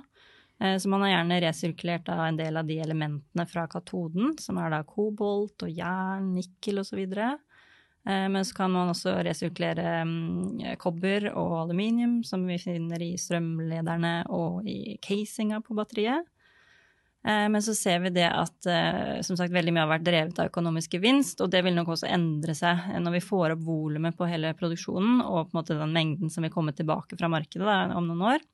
Eh, 0.62 0.76
så 0.80 0.88
man 0.88 1.04
har 1.04 1.12
gjerne 1.12 1.40
resirkulert 1.45 2.09
av 2.12 2.25
en 2.26 2.38
del 2.38 2.56
av 2.56 2.68
de 2.68 2.78
elementene 2.80 3.47
fra 3.50 3.66
katoden, 3.68 4.33
som 4.40 4.61
er 4.62 4.73
da 4.73 4.83
kobolt 4.88 5.66
og 5.66 5.73
jern, 5.73 6.33
nikkel 6.37 6.80
osv. 6.80 7.02
Eh, 7.04 8.28
men 8.33 8.40
så 8.45 8.56
kan 8.56 8.73
man 8.73 8.92
også 8.92 9.18
resirkulere 9.26 9.99
mm, 10.09 10.78
kobber 10.80 11.28
og 11.35 11.59
aluminium, 11.66 12.23
som 12.25 12.47
vi 12.49 12.59
finner 12.62 13.04
i 13.04 13.16
strømlederne 13.21 14.23
og 14.33 14.64
i 14.68 14.97
casinga 15.04 15.61
på 15.66 15.76
batteriet. 15.76 16.25
Eh, 17.26 17.49
men 17.49 17.62
så 17.62 17.75
ser 17.75 17.99
vi 18.04 18.12
det 18.14 18.26
at 18.30 18.68
eh, 18.71 19.18
som 19.26 19.38
sagt, 19.38 19.54
veldig 19.54 19.73
mye 19.75 19.83
har 19.83 19.90
vært 19.97 20.06
drevet 20.06 20.38
av 20.38 20.50
økonomisk 20.52 20.95
gevinst, 20.95 21.40
og 21.42 21.50
det 21.50 21.64
vil 21.66 21.75
nok 21.75 21.90
også 21.97 22.06
endre 22.14 22.54
seg 22.54 22.85
når 23.02 23.16
vi 23.16 23.23
får 23.25 23.56
opp 23.56 23.64
volumet 23.66 24.14
på 24.18 24.28
hele 24.30 24.52
produksjonen 24.59 25.25
og 25.25 25.49
på 25.49 25.56
en 25.56 25.59
måte 25.59 25.78
den 25.80 25.97
mengden 25.97 26.30
som 26.30 26.47
vil 26.47 26.54
komme 26.54 26.76
tilbake 26.76 27.18
fra 27.18 27.30
markedet 27.33 27.66
da, 27.66 27.80
om 27.99 28.06
noen 28.06 28.23
år. 28.37 28.47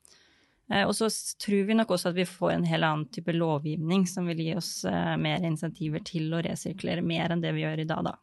Eh, 0.73 0.87
og 0.87 0.95
så 0.97 1.11
tror 1.43 1.69
vi 1.69 1.77
nok 1.77 1.93
også 1.93 2.09
at 2.09 2.17
vi 2.17 2.25
får 2.25 2.55
en 2.55 2.67
helt 2.71 2.89
annen 2.89 3.05
type 3.13 3.37
lovgivning 3.37 4.07
som 4.09 4.25
vil 4.31 4.41
gi 4.41 4.57
oss 4.57 4.73
mer 5.21 5.45
insentiver 5.45 6.01
til 6.07 6.33
å 6.33 6.41
resirkulere 6.41 7.05
mer 7.05 7.35
enn 7.35 7.45
det 7.45 7.53
vi 7.53 7.67
gjør 7.67 7.85
i 7.85 7.89
dag, 7.93 8.09
da. 8.09 8.17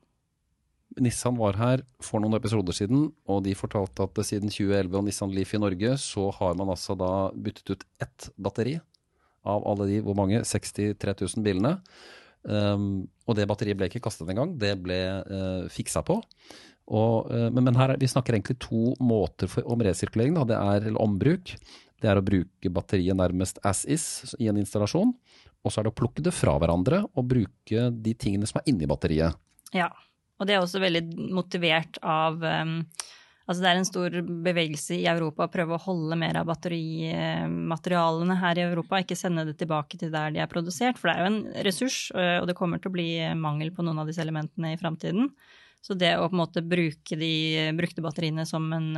Nissan 0.99 1.37
var 1.38 1.54
her 1.54 1.85
for 2.02 2.19
noen 2.19 2.35
episoder 2.35 2.75
siden, 2.75 3.12
og 3.30 3.45
de 3.47 3.54
fortalte 3.54 4.02
at 4.02 4.19
siden 4.26 4.50
2011 4.50 4.97
og 4.99 5.04
Nissan 5.07 5.30
Leaf 5.30 5.54
i 5.54 5.61
Norge, 5.62 5.95
så 6.02 6.33
har 6.35 6.59
man 6.59 6.73
altså 6.75 6.99
da 6.99 7.30
byttet 7.30 7.71
ut 7.71 7.85
ett 8.02 8.33
batteri 8.35 8.80
av 9.49 9.67
alle 9.69 9.89
de 9.89 10.01
hvor 10.05 10.17
mange? 10.19 10.43
63 10.47 11.15
000 11.23 11.45
bilene. 11.47 11.77
Um, 12.43 13.05
og 13.29 13.37
det 13.37 13.47
batteriet 13.51 13.77
ble 13.77 13.91
ikke 13.91 14.03
kastet 14.07 14.31
engang, 14.33 14.55
det 14.61 14.73
ble 14.81 14.99
uh, 15.29 15.69
fiksa 15.73 16.03
på. 16.07 16.17
Og, 16.91 17.29
uh, 17.29 17.49
men, 17.53 17.67
men, 17.67 17.77
her, 17.79 17.95
vi 18.01 18.09
snakker 18.11 18.37
egentlig 18.37 18.59
to 18.65 18.95
måter 19.05 19.51
for, 19.51 19.67
om 19.71 19.83
resirkulering. 19.85 20.39
Da. 20.39 20.47
Det 20.49 20.59
er 20.59 20.89
eller 20.89 21.03
ombruk. 21.03 21.55
Det 22.01 22.09
er 22.09 22.19
å 22.19 22.25
bruke 22.25 22.73
batteriet 22.73 23.19
nærmest 23.19 23.61
as 23.67 23.85
is 23.85 24.35
i 24.41 24.49
en 24.49 24.61
installasjon. 24.61 25.13
Og 25.61 25.73
så 25.73 25.81
er 25.81 25.87
det 25.87 25.93
å 25.93 25.99
plukke 26.01 26.25
det 26.25 26.33
fra 26.33 26.55
hverandre 26.57 27.03
og 27.11 27.27
bruke 27.29 27.91
de 27.93 28.15
tingene 28.17 28.49
som 28.49 28.63
er 28.63 28.71
inni 28.73 28.89
batteriet. 28.89 29.37
Ja, 29.77 29.91
og 30.41 30.49
det 30.49 30.57
er 30.57 30.65
også 30.65 30.81
veldig 30.81 31.03
motivert 31.37 32.01
av 32.01 32.41
um, 32.41 32.79
Altså 33.50 33.64
det 33.64 33.71
er 33.73 33.78
en 33.80 33.88
stor 33.88 34.14
bevegelse 34.47 34.95
i 35.00 35.09
Europa 35.11 35.49
å 35.49 35.50
prøve 35.50 35.75
å 35.75 35.82
holde 35.82 36.15
mer 36.21 36.36
av 36.39 36.47
batterimaterialene 36.47 38.36
her 38.39 38.60
i 38.60 38.63
Europa, 38.69 39.00
ikke 39.02 39.19
sende 39.19 39.43
det 39.49 39.56
tilbake 39.58 39.99
til 39.99 40.13
der 40.15 40.30
de 40.30 40.39
er 40.45 40.50
produsert. 40.50 41.00
For 41.00 41.10
det 41.10 41.17
er 41.17 41.25
jo 41.25 41.30
en 41.32 41.41
ressurs, 41.67 41.97
og 42.15 42.47
det 42.47 42.54
kommer 42.58 42.78
til 42.78 42.93
å 42.93 42.95
bli 42.95 43.08
mangel 43.34 43.73
på 43.75 43.82
noen 43.82 43.99
av 43.99 44.06
disse 44.06 44.23
elementene 44.23 44.71
i 44.76 44.78
framtiden. 44.78 45.32
Så 45.82 45.97
det 45.99 46.13
å 46.15 46.28
på 46.28 46.36
en 46.36 46.43
måte 46.45 46.63
bruke 46.63 47.19
de 47.19 47.32
brukte 47.75 48.04
batteriene 48.04 48.47
som 48.47 48.71
en 48.76 48.89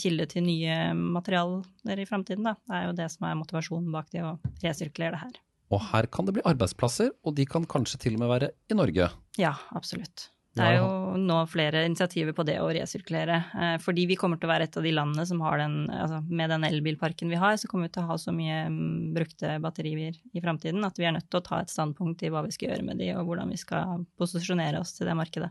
kilde 0.00 0.26
til 0.34 0.48
nye 0.48 0.80
materialer 0.98 2.02
i 2.02 2.08
framtiden, 2.08 2.48
da, 2.48 2.56
er 2.74 2.88
jo 2.88 2.98
det 2.98 3.06
som 3.12 3.28
er 3.28 3.38
motivasjonen 3.38 3.94
bak 3.94 4.10
det 4.10 4.26
å 4.26 4.34
resirkulere 4.64 5.14
det 5.14 5.24
her. 5.28 5.40
Og 5.72 5.80
her 5.92 6.10
kan 6.10 6.26
det 6.26 6.34
bli 6.36 6.48
arbeidsplasser, 6.48 7.14
og 7.22 7.38
de 7.38 7.46
kan 7.48 7.70
kanskje 7.70 8.02
til 8.02 8.18
og 8.18 8.24
med 8.24 8.34
være 8.34 8.52
i 8.66 8.76
Norge? 8.82 9.12
Ja, 9.38 9.54
absolutt. 9.76 10.32
Det 10.52 10.64
er 10.64 10.74
jo 10.76 10.88
nå 11.16 11.38
flere 11.48 11.86
initiativer 11.88 12.34
på 12.36 12.44
det 12.44 12.58
å 12.60 12.68
resirkulere. 12.74 13.38
Eh, 13.56 13.76
fordi 13.80 14.04
vi 14.10 14.18
kommer 14.20 14.40
til 14.40 14.50
å 14.50 14.52
være 14.52 14.66
et 14.68 14.76
av 14.76 14.84
de 14.84 14.92
landene 14.92 15.24
som 15.28 15.40
har 15.44 15.62
den 15.62 15.78
altså 15.88 16.20
Med 16.28 16.52
den 16.52 16.66
elbilparken 16.68 17.32
vi 17.32 17.40
har, 17.40 17.56
så 17.56 17.70
kommer 17.70 17.88
vi 17.88 17.94
til 17.94 18.04
å 18.04 18.10
ha 18.10 18.18
så 18.20 18.34
mye 18.36 18.58
mm, 18.68 19.14
brukte 19.16 19.56
batterier 19.64 20.18
i 20.32 20.44
framtiden 20.44 20.84
at 20.84 21.00
vi 21.00 21.08
er 21.08 21.16
nødt 21.16 21.30
til 21.32 21.40
å 21.40 21.46
ta 21.46 21.62
et 21.62 21.72
standpunkt 21.72 22.22
i 22.22 22.32
hva 22.32 22.44
vi 22.44 22.52
skal 22.52 22.72
gjøre 22.72 22.86
med 22.90 23.00
de, 23.00 23.14
og 23.16 23.30
hvordan 23.30 23.52
vi 23.52 23.60
skal 23.60 24.04
posisjonere 24.20 24.82
oss 24.82 24.92
til 24.98 25.08
det 25.08 25.16
markedet. 25.16 25.48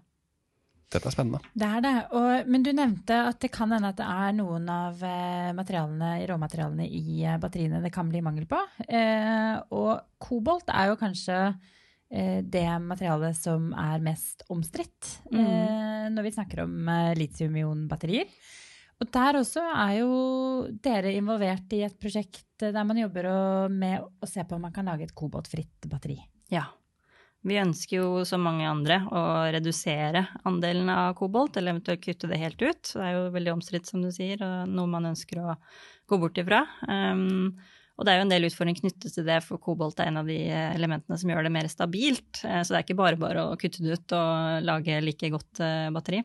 Dette 0.91 1.07
er 1.07 1.15
spennende. 1.15 1.39
Det 1.55 1.65
er 1.65 1.83
det. 1.85 1.97
Og, 2.19 2.47
men 2.51 2.65
du 2.67 2.73
nevnte 2.75 3.21
at 3.31 3.41
det 3.41 3.53
kan 3.55 3.71
hende 3.71 3.93
at 3.93 3.97
det 3.97 4.05
er 4.05 4.33
noen 4.37 4.69
av 4.69 5.01
eh, 5.07 5.51
materialene, 5.57 6.13
råmaterialene 6.29 6.85
i 6.85 7.21
eh, 7.23 7.41
batteriene 7.41 7.81
det 7.81 7.93
kan 7.95 8.11
bli 8.11 8.21
mangel 8.21 8.45
på. 8.45 8.59
og 9.71 9.93
kobolt 10.21 10.69
er 10.69 10.91
jo 10.91 10.99
kanskje 10.99 11.37
det 12.11 12.67
materialet 12.83 13.37
som 13.39 13.69
er 13.77 14.01
mest 14.03 14.43
omstridt 14.51 15.13
mm. 15.31 15.37
Eh, 15.39 16.09
når 16.11 16.25
vi 16.27 16.33
snakker 16.35 16.65
om 16.65 16.89
eh, 16.91 17.13
litium-ion-batterier. 17.15 18.27
Og 19.01 19.09
der 19.09 19.39
også 19.39 19.63
er 19.63 19.95
jo 20.01 20.11
dere 20.83 21.15
involvert 21.17 21.71
i 21.73 21.81
et 21.87 21.95
prosjekt 21.97 22.61
der 22.61 22.83
man 22.85 22.99
jobber 22.99 23.25
med 23.73 24.03
å 24.03 24.29
se 24.29 24.43
på 24.45 24.57
om 24.57 24.67
man 24.67 24.75
kan 24.75 24.85
lage 24.91 25.07
et 25.07 25.15
koboltfritt 25.17 25.87
batteri. 25.89 26.19
Ja. 26.53 26.67
Vi 27.41 27.57
ønsker 27.57 27.95
jo, 27.97 28.09
som 28.27 28.43
mange 28.45 28.67
andre, 28.69 28.99
å 29.09 29.21
redusere 29.49 30.27
andelen 30.45 30.91
av 30.93 31.15
kobolt, 31.17 31.57
eller 31.57 31.73
eventuelt 31.73 32.03
kutte 32.03 32.29
det 32.29 32.37
helt 32.37 32.61
ut. 32.61 32.91
Det 32.91 33.01
er 33.01 33.15
jo 33.15 33.31
veldig 33.33 33.55
omstridt, 33.55 33.89
som 33.89 34.03
du 34.03 34.11
sier, 34.13 34.43
og 34.45 34.69
noe 34.69 34.91
man 34.91 35.09
ønsker 35.09 35.41
å 35.41 35.55
gå 36.11 36.19
bort 36.21 36.37
ifra. 36.37 36.61
Um, 36.85 37.57
og 37.99 38.07
det 38.07 38.13
er 38.13 38.19
jo 38.19 38.25
en 38.25 38.31
del 38.31 38.47
utfordringer 38.47 38.81
knyttet 38.81 39.13
til 39.13 39.27
det, 39.27 39.41
for 39.45 39.61
kobolt 39.61 39.99
er 40.01 40.09
en 40.09 40.21
av 40.21 40.29
de 40.29 40.39
elementene 40.49 41.17
som 41.21 41.31
gjør 41.31 41.45
det 41.45 41.53
mer 41.53 41.67
stabilt. 41.71 42.41
Eh, 42.47 42.61
så 42.63 42.73
det 42.73 42.79
er 42.79 42.87
ikke 42.87 43.01
bare 43.01 43.19
bare 43.21 43.45
å 43.45 43.57
kutte 43.61 43.83
det 43.85 43.99
ut 43.99 44.15
og 44.17 44.65
lage 44.65 44.97
like 45.05 45.31
godt 45.33 45.61
eh, 45.61 45.89
batteri. 45.93 46.21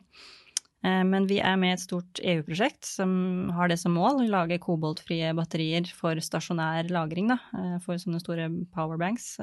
Eh, 0.87 1.03
men 1.05 1.27
vi 1.29 1.37
er 1.37 1.59
med 1.59 1.75
i 1.75 1.77
et 1.77 1.83
stort 1.83 2.21
EU-prosjekt 2.23 2.87
som 2.87 3.11
har 3.57 3.69
det 3.69 3.77
som 3.81 3.93
mål 3.97 4.23
å 4.23 4.29
lage 4.31 4.61
koboltfrie 4.63 5.33
batterier 5.37 5.89
for 5.99 6.17
stasjonær 6.23 6.89
lagring, 6.93 7.33
da, 7.35 7.77
for 7.85 8.01
sånne 8.01 8.23
store 8.23 8.49
powerbanks. 8.73 9.35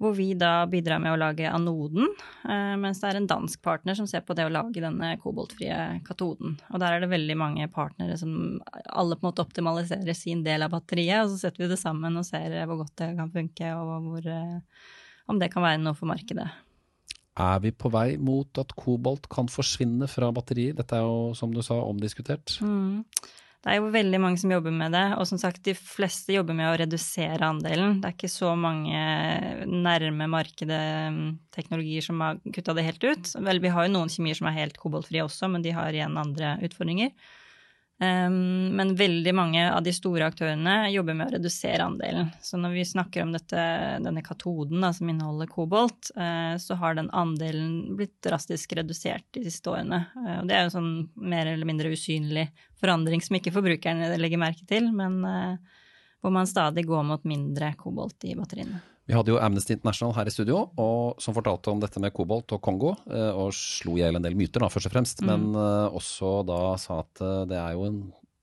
Hvor 0.00 0.14
vi 0.16 0.30
da 0.38 0.64
bidrar 0.70 1.00
med 1.02 1.12
å 1.12 1.18
lage 1.20 1.50
anoden, 1.50 2.06
eh, 2.48 2.76
mens 2.80 3.02
det 3.02 3.10
er 3.10 3.18
en 3.18 3.28
dansk 3.28 3.60
partner 3.60 3.98
som 3.98 4.06
ser 4.08 4.22
på 4.24 4.32
det 4.36 4.46
å 4.48 4.52
lage 4.52 4.80
denne 4.80 5.10
koboltfrie 5.20 6.00
katoden. 6.06 6.54
Og 6.70 6.80
der 6.80 6.96
er 6.96 7.04
det 7.04 7.10
veldig 7.12 7.36
mange 7.36 7.66
partnere 7.72 8.16
som 8.16 8.32
alle 8.88 9.18
på 9.18 9.26
en 9.26 9.28
måte 9.28 9.44
optimaliserer 9.44 10.16
sin 10.16 10.40
del 10.46 10.64
av 10.64 10.72
batteriet, 10.72 11.26
og 11.26 11.34
så 11.34 11.42
setter 11.42 11.66
vi 11.66 11.70
det 11.74 11.78
sammen 11.82 12.16
og 12.16 12.24
ser 12.24 12.56
hvor 12.64 12.80
godt 12.80 12.96
det 13.02 13.12
kan 13.18 13.34
funke, 13.34 13.74
og 13.76 14.08
hvor, 14.08 14.30
eh, 14.32 14.88
om 15.28 15.42
det 15.42 15.52
kan 15.52 15.68
være 15.68 15.82
noe 15.84 15.98
for 15.98 16.08
markedet. 16.08 16.48
Er 17.40 17.60
vi 17.62 17.70
på 17.70 17.92
vei 17.92 18.16
mot 18.18 18.58
at 18.60 18.72
kobolt 18.76 19.28
kan 19.30 19.52
forsvinne 19.52 20.08
fra 20.10 20.32
batteriet? 20.34 20.80
Dette 20.80 20.96
er 20.96 21.04
jo, 21.06 21.36
som 21.36 21.52
du 21.54 21.60
sa, 21.64 21.76
omdiskutert. 21.84 22.56
Mm. 22.64 23.04
Det 23.60 23.68
er 23.68 23.76
jo 23.76 23.90
veldig 23.92 24.18
mange 24.22 24.40
som 24.40 24.52
jobber 24.54 24.72
med 24.72 24.94
det, 24.96 25.02
og 25.20 25.26
som 25.28 25.36
sagt, 25.40 25.60
de 25.66 25.74
fleste 25.76 26.32
jobber 26.32 26.56
med 26.56 26.70
å 26.70 26.76
redusere 26.80 27.44
andelen. 27.44 27.98
Det 28.00 28.08
er 28.08 28.14
ikke 28.14 28.30
så 28.32 28.54
mange 28.56 29.02
nærme 29.68 30.28
markedet 30.32 30.80
mm, 31.12 31.26
teknologier 31.52 32.06
som 32.06 32.22
har 32.24 32.40
kutta 32.56 32.72
det 32.78 32.86
helt 32.86 33.04
ut. 33.04 33.34
Vel, 33.36 33.60
vi 33.60 33.72
har 33.74 33.84
jo 33.84 33.92
noen 33.98 34.12
kjemier 34.12 34.38
som 34.38 34.48
er 34.48 34.56
helt 34.62 34.80
koboltfrie 34.80 35.26
også, 35.26 35.50
men 35.52 35.66
de 35.66 35.74
har 35.76 35.92
igjen 35.92 36.16
andre 36.22 36.54
utfordringer. 36.64 37.12
Men 38.00 38.94
veldig 38.96 39.32
mange 39.36 39.66
av 39.68 39.82
de 39.84 39.92
store 39.92 40.24
aktørene 40.30 40.88
jobber 40.88 41.16
med 41.18 41.28
å 41.28 41.34
redusere 41.34 41.84
andelen. 41.84 42.30
Så 42.40 42.56
når 42.56 42.72
vi 42.78 42.84
snakker 42.88 43.26
om 43.26 43.34
dette, 43.34 43.64
denne 44.00 44.22
katoden 44.24 44.80
da, 44.80 44.88
som 44.96 45.10
inneholder 45.12 45.50
kobolt, 45.50 46.08
uh, 46.16 46.56
så 46.56 46.78
har 46.80 46.96
den 46.96 47.10
andelen 47.12 47.98
blitt 47.98 48.16
drastisk 48.24 48.72
redusert 48.78 49.26
de 49.36 49.44
siste 49.44 49.68
årene. 49.74 50.06
Uh, 50.16 50.38
og 50.38 50.48
det 50.48 50.56
er 50.56 50.64
jo 50.64 50.72
sånn 50.78 50.94
mer 51.20 51.52
eller 51.52 51.68
mindre 51.68 51.92
usynlig 51.92 52.46
forandring 52.80 53.20
som 53.20 53.36
ikke 53.36 53.52
forbrukerne 53.52 54.08
legger 54.16 54.40
merke 54.40 54.64
til, 54.70 54.88
men 54.96 55.20
uh, 55.26 55.82
hvor 56.24 56.32
man 56.32 56.48
stadig 56.48 56.86
går 56.88 57.04
mot 57.04 57.28
mindre 57.28 57.74
kobolt 57.80 58.24
i 58.24 58.32
batteriene. 58.38 58.80
Vi 59.10 59.16
hadde 59.16 59.32
jo 59.32 59.40
Amnesty 59.42 59.74
International 59.74 60.14
her 60.14 60.28
i 60.30 60.32
studio, 60.32 60.60
og, 60.78 61.18
som 61.18 61.34
fortalte 61.34 61.72
om 61.72 61.80
dette 61.82 61.98
med 62.02 62.14
kobolt 62.14 62.54
og 62.54 62.60
Kongo. 62.62 62.92
Og 63.10 63.50
slo 63.56 63.96
i 63.96 64.04
hjel 64.04 64.20
en 64.20 64.22
del 64.22 64.38
myter, 64.38 64.62
da, 64.62 64.70
først 64.70 64.86
og 64.86 64.94
fremst. 64.94 65.24
Mm. 65.24 65.30
Men 65.32 65.58
uh, 65.58 65.90
også 65.98 66.40
da 66.46 66.60
sa 66.78 67.00
at 67.02 67.22
uh, 67.24 67.42
det 67.50 67.58
er 67.58 67.74
jo 67.74 67.88
en 67.88 68.00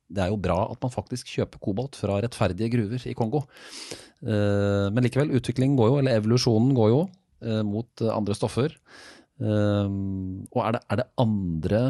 det 0.08 0.24
er 0.24 0.32
jo 0.32 0.40
bra 0.40 0.62
at 0.72 0.80
man 0.84 0.94
faktisk 0.94 1.30
kjøper 1.36 1.62
kobolt 1.64 1.98
fra 2.00 2.22
rettferdige 2.24 2.72
gruver 2.78 3.04
i 3.10 3.16
Kongo. 3.18 3.44
Eh, 4.24 4.88
men 4.94 5.04
likevel, 5.04 5.34
utviklingen 5.36 5.76
går 5.80 5.92
jo, 5.92 5.98
eller 6.02 6.16
evolusjonen 6.20 6.72
går 6.78 6.94
jo, 6.94 7.02
eh, 7.44 7.60
mot 7.68 8.06
andre 8.14 8.38
stoffer. 8.38 8.78
Og 9.38 10.62
er 10.64 10.72
det, 10.74 10.80
er 10.90 10.98
det 10.98 11.10
andre 11.22 11.82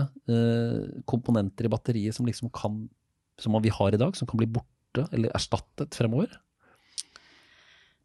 komponenter 1.07 1.69
i 1.69 1.71
batteriet 1.71 2.17
som 2.17 2.27
liksom 2.27 2.49
kan, 2.51 2.81
som 3.39 3.55
vi 3.63 3.71
har 3.71 3.95
i 3.95 4.01
dag, 4.01 4.17
som 4.19 4.27
kan 4.27 4.41
bli 4.41 4.49
borte 4.51 5.05
eller 5.15 5.31
erstattet 5.37 5.95
fremover? 5.95 6.33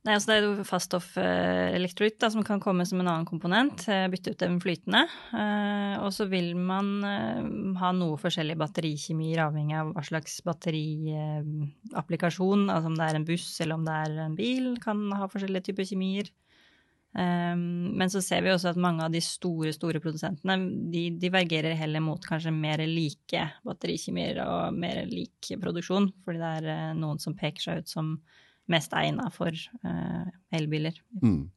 Nei, 0.02 0.16
altså 0.16 0.32
Det 0.32 0.34
er 0.34 0.42
jo 0.42 0.64
faststoff-elektrolytt 0.66 2.24
som 2.34 2.42
kan 2.42 2.58
komme 2.62 2.82
som 2.88 2.98
en 2.98 3.06
annen 3.06 3.26
komponent. 3.28 3.84
Eh, 3.86 4.08
bytte 4.10 4.30
ut 4.34 4.40
den 4.40 4.60
flytende. 4.62 5.02
Eh, 5.30 5.94
og 6.02 6.10
så 6.10 6.26
vil 6.26 6.56
man 6.58 7.04
eh, 7.06 7.38
ha 7.78 7.92
noe 7.94 8.18
forskjellig 8.18 8.58
batterikjemier 8.58 9.38
avhengig 9.44 9.76
av 9.78 9.92
hva 9.94 10.02
slags 10.02 10.42
batteriapplikasjon. 10.48 12.66
Altså 12.66 12.90
om 12.90 12.98
det 12.98 13.06
er 13.06 13.14
en 13.20 13.28
buss 13.30 13.60
eller 13.62 13.78
om 13.78 13.86
det 13.86 13.94
er 14.00 14.10
en 14.26 14.34
bil, 14.34 14.74
kan 14.82 14.98
ha 15.20 15.30
forskjellige 15.30 15.66
typer 15.70 15.86
kjemier. 15.92 16.26
Men 17.12 18.08
så 18.08 18.24
ser 18.24 18.40
vi 18.40 18.48
også 18.54 18.70
at 18.70 18.80
mange 18.80 19.04
av 19.04 19.12
de 19.12 19.20
store 19.20 19.68
store 19.76 20.00
produsentene 20.00 20.56
de 20.88 21.12
divergerer 21.20 21.76
heller 21.76 22.00
mot 22.00 22.16
kanskje 22.24 22.48
mer 22.56 22.80
like 22.88 23.60
batterikjemier 23.68 24.40
og 24.46 24.72
mer 24.72 25.04
lik 25.10 25.52
produksjon. 25.60 26.08
Fordi 26.24 26.40
det 26.40 26.48
er 26.62 26.96
noen 26.96 27.20
som 27.20 27.36
peker 27.36 27.60
seg 27.60 27.84
ut 27.84 27.92
som 27.92 28.16
mest 28.70 28.94
egna 28.96 29.28
for 29.34 29.50
uh, 29.86 30.28
elbiler. 30.54 30.96
Mm. 31.22 31.50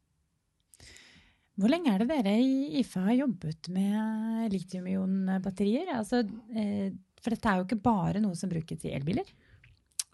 Hvor 1.55 1.71
lenge 1.71 1.93
er 1.93 2.03
det 2.03 2.09
dere 2.11 2.35
i 2.43 2.81
IFA 2.81 3.05
har 3.05 3.19
jobbet 3.21 3.69
med 3.71 4.51
litium-ion-batterier? 4.51 5.93
Altså, 5.95 6.25
eh, 6.51 6.89
for 7.23 7.31
dette 7.31 7.47
er 7.47 7.61
jo 7.61 7.67
ikke 7.69 7.79
bare 7.85 8.19
noe 8.19 8.35
som 8.35 8.51
brukes 8.51 8.83
i 8.83 8.91
elbiler? 8.91 9.29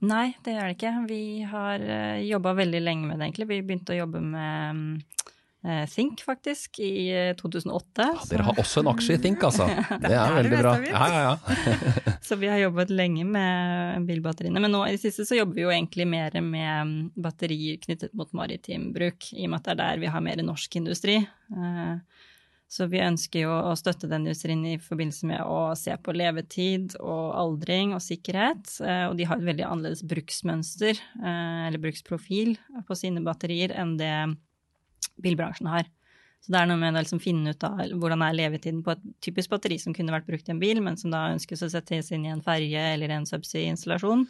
Nei, 0.05 0.35
det 0.45 0.53
er 0.53 0.69
det 0.69 0.75
ikke. 0.75 0.91
Vi 1.09 1.23
har 1.49 1.81
uh, 1.81 2.21
jobba 2.21 2.53
veldig 2.61 2.83
lenge 2.83 3.09
med 3.09 3.17
det, 3.17 3.25
egentlig. 3.25 3.49
Vi 3.49 3.63
begynte 3.65 3.95
å 3.95 3.99
jobbe 4.03 4.21
med 4.21 5.01
Eh, 5.01 5.20
Think, 5.61 6.21
faktisk, 6.21 6.79
i 6.79 7.33
2008. 7.37 8.01
Eh, 8.01 8.07
ja, 8.07 8.23
dere 8.31 8.45
har 8.47 8.59
også 8.63 8.81
en 8.81 8.87
aksje 8.89 9.13
i 9.13 9.19
Think, 9.21 9.43
altså. 9.49 9.67
Det 10.01 10.09
er 10.09 10.33
veldig 10.33 10.57
bra. 10.57 10.73
Ja, 10.89 11.03
ja, 11.13 11.21
ja. 11.27 12.15
så 12.27 12.37
vi 12.41 12.49
har 12.49 12.57
jobbet 12.63 12.89
lenge 12.89 13.27
med 13.29 14.07
bilbatteriene. 14.09 14.63
Men 14.63 14.73
nå 14.73 14.81
i 14.87 14.95
det 14.95 15.03
siste 15.03 15.27
så 15.29 15.37
jobber 15.37 15.59
vi 15.59 15.67
jo 15.67 15.75
egentlig 15.75 16.09
mer 16.09 16.33
med 16.41 16.89
mm, 16.89 16.97
batterier 17.13 17.77
knyttet 17.85 18.17
mot 18.17 18.33
maritim 18.33 18.89
bruk, 18.95 19.29
i 19.37 19.45
og 19.45 19.53
med 19.53 19.61
at 19.61 19.69
det 19.69 19.75
er 19.75 19.81
der 19.83 20.01
vi 20.01 20.11
har 20.15 20.25
mer 20.25 20.41
norsk 20.49 20.81
industri. 20.81 21.21
Eh, 21.21 22.27
så 22.71 22.87
vi 22.89 23.05
ønsker 23.05 23.45
jo 23.45 23.53
å 23.53 23.77
støtte 23.77 24.09
den 24.09 24.25
industrien 24.25 24.65
i 24.65 24.77
forbindelse 24.81 25.29
med 25.29 25.45
å 25.45 25.75
se 25.77 25.93
på 26.01 26.15
levetid 26.15 26.95
og 27.03 27.33
aldring 27.37 27.91
og 27.93 28.01
sikkerhet. 28.01 28.77
Og 29.11 29.17
de 29.19 29.25
har 29.27 29.35
et 29.35 29.49
veldig 29.49 29.65
annerledes 29.67 30.05
bruksmønster, 30.07 31.01
eller 31.19 31.83
bruksprofil, 31.83 32.55
på 32.87 32.95
sine 32.95 33.25
batterier 33.27 33.75
enn 33.75 33.97
det 33.99 34.13
bilbransjen 35.23 35.69
har. 35.71 35.89
Så 36.41 36.53
det 36.55 36.57
er 36.57 36.69
noe 36.71 36.79
med 36.81 36.95
å 36.95 37.01
liksom 37.03 37.21
finne 37.21 37.53
ut 37.53 37.65
av 37.67 37.83
hvordan 38.01 38.23
er 38.25 38.37
levetiden 38.37 38.81
på 38.85 38.95
et 38.95 39.03
typisk 39.21 39.51
batteri 39.51 39.77
som 39.81 39.93
kunne 39.93 40.13
vært 40.13 40.25
brukt 40.29 40.47
i 40.49 40.55
en 40.55 40.61
bil, 40.61 40.81
men 40.81 40.97
som 40.97 41.13
da 41.13 41.27
ønskes 41.35 41.61
å 41.61 41.69
settes 41.69 42.09
inn 42.15 42.25
i 42.25 42.33
en 42.33 42.41
ferge 42.45 42.87
eller 42.95 43.13
en 43.13 43.29
subsea-installasjon. 43.29 44.25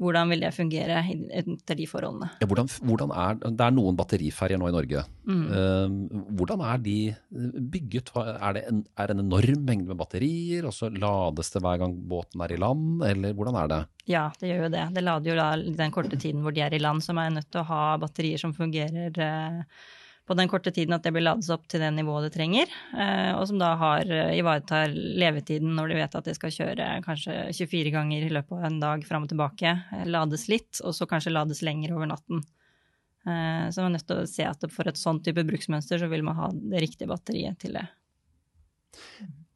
Hvordan 0.00 0.30
vil 0.32 0.40
det 0.40 0.50
fungere 0.56 1.00
etter 1.36 1.76
de 1.76 1.86
forholdene? 1.88 2.30
Ja, 2.40 2.46
hvordan, 2.48 2.68
hvordan 2.88 3.10
er, 3.12 3.34
det 3.42 3.64
er 3.66 3.74
noen 3.76 3.98
batteriferjer 3.98 4.60
nå 4.60 4.70
i 4.70 4.72
Norge. 4.72 5.02
Mm. 5.28 5.42
Uh, 5.52 6.22
hvordan 6.38 6.64
er 6.64 6.80
de 6.80 6.96
bygget? 7.74 8.12
Er 8.16 8.56
det 8.56 8.62
en, 8.70 8.80
er 8.96 9.12
en 9.12 9.20
enorm 9.26 9.66
mengde 9.68 9.92
med 9.92 10.00
batterier, 10.00 10.64
og 10.68 10.72
så 10.76 10.88
lades 10.88 11.52
det 11.52 11.62
hver 11.64 11.82
gang 11.84 11.96
båten 12.12 12.44
er 12.46 12.56
i 12.56 12.60
land, 12.60 13.04
eller 13.10 13.36
hvordan 13.36 13.60
er 13.60 13.72
det? 13.74 13.80
Ja, 14.08 14.26
det 14.40 14.52
gjør 14.52 14.66
jo 14.66 14.74
det. 14.76 14.86
Det 14.96 15.04
lader 15.04 15.32
jo 15.32 15.38
da 15.40 15.50
den 15.84 15.96
korte 15.96 16.20
tiden 16.20 16.44
hvor 16.44 16.56
de 16.56 16.64
er 16.64 16.76
i 16.76 16.80
land, 16.80 17.04
som 17.04 17.20
er 17.20 17.36
nødt 17.36 17.52
til 17.52 17.60
å 17.60 17.68
ha 17.68 17.82
batterier 18.00 18.40
som 18.40 18.56
fungerer 18.56 19.20
uh, 19.20 19.88
på 20.30 20.36
den 20.38 20.46
korte 20.50 20.70
tiden 20.70 20.94
at 20.94 21.02
det 21.02 21.10
blir 21.10 21.24
lades 21.26 21.48
opp 21.50 21.64
til 21.66 21.82
det 21.82 21.88
nivået 21.96 22.28
det 22.28 22.34
trenger, 22.36 22.70
eh, 22.94 23.32
og 23.34 23.48
som 23.50 23.58
da 23.58 23.72
har, 23.80 24.06
eh, 24.06 24.36
ivaretar 24.38 24.92
levetiden 24.94 25.72
når 25.74 25.90
de 25.90 25.96
vet 25.98 26.14
at 26.14 26.28
de 26.28 26.34
skal 26.36 26.54
kjøre 26.54 26.86
kanskje 27.02 27.34
24 27.50 27.90
ganger 27.96 28.26
i 28.28 28.30
løpet 28.30 28.54
av 28.54 28.68
en 28.68 28.78
dag 28.78 29.02
fram 29.08 29.26
og 29.26 29.32
tilbake. 29.32 29.72
Eh, 29.90 30.04
lades 30.06 30.46
litt, 30.52 30.78
og 30.84 30.94
så 30.94 31.08
kanskje 31.10 31.34
lades 31.34 31.64
lenger 31.66 31.96
over 31.96 32.06
natten. 32.12 32.46
Så 33.20 33.82
man 33.82 33.90
er 33.90 33.98
nødt 33.98 34.06
til 34.08 34.16
å 34.16 34.28
se 34.30 34.46
at 34.48 34.62
for 34.72 34.88
et 34.88 34.96
sånn 34.96 35.18
type 35.20 35.42
bruksmønster 35.44 36.00
så 36.00 36.06
vil 36.08 36.22
man 36.24 36.38
ha 36.38 36.46
det 36.54 36.80
riktige 36.80 37.10
batteriet 37.10 37.58
til 37.60 37.74
det. 37.76 37.82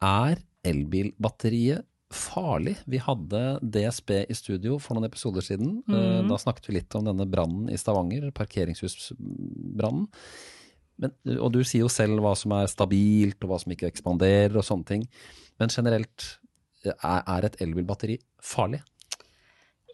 Er 0.05 0.43
elbilbatteriet 0.69 1.87
farlig. 2.13 2.75
Vi 2.85 3.01
hadde 3.01 3.41
DSB 3.63 4.27
i 4.29 4.37
studio 4.37 4.77
for 4.77 4.99
noen 4.99 5.09
episoder 5.09 5.41
siden. 5.41 5.79
Mm. 5.89 6.29
Da 6.29 6.37
snakket 6.37 6.69
vi 6.69 6.77
litt 6.77 6.99
om 6.99 7.09
denne 7.09 7.25
brannen 7.25 7.73
i 7.73 7.79
Stavanger, 7.81 8.29
parkeringshusbrannen. 8.37 10.11
Men, 11.01 11.15
og 11.37 11.51
du 11.55 11.61
sier 11.67 11.83
jo 11.83 11.91
selv 11.93 12.23
hva 12.23 12.35
som 12.39 12.55
er 12.55 12.71
stabilt, 12.71 13.41
og 13.43 13.51
hva 13.51 13.61
som 13.63 13.75
ikke 13.75 13.91
ekspanderer, 13.91 14.55
og 14.59 14.67
sånne 14.67 14.89
ting. 14.89 15.07
Men 15.61 15.73
generelt, 15.75 16.27
er, 16.85 17.23
er 17.23 17.49
et 17.49 17.61
elbilbatteri 17.65 18.19
farlig? 18.43 18.83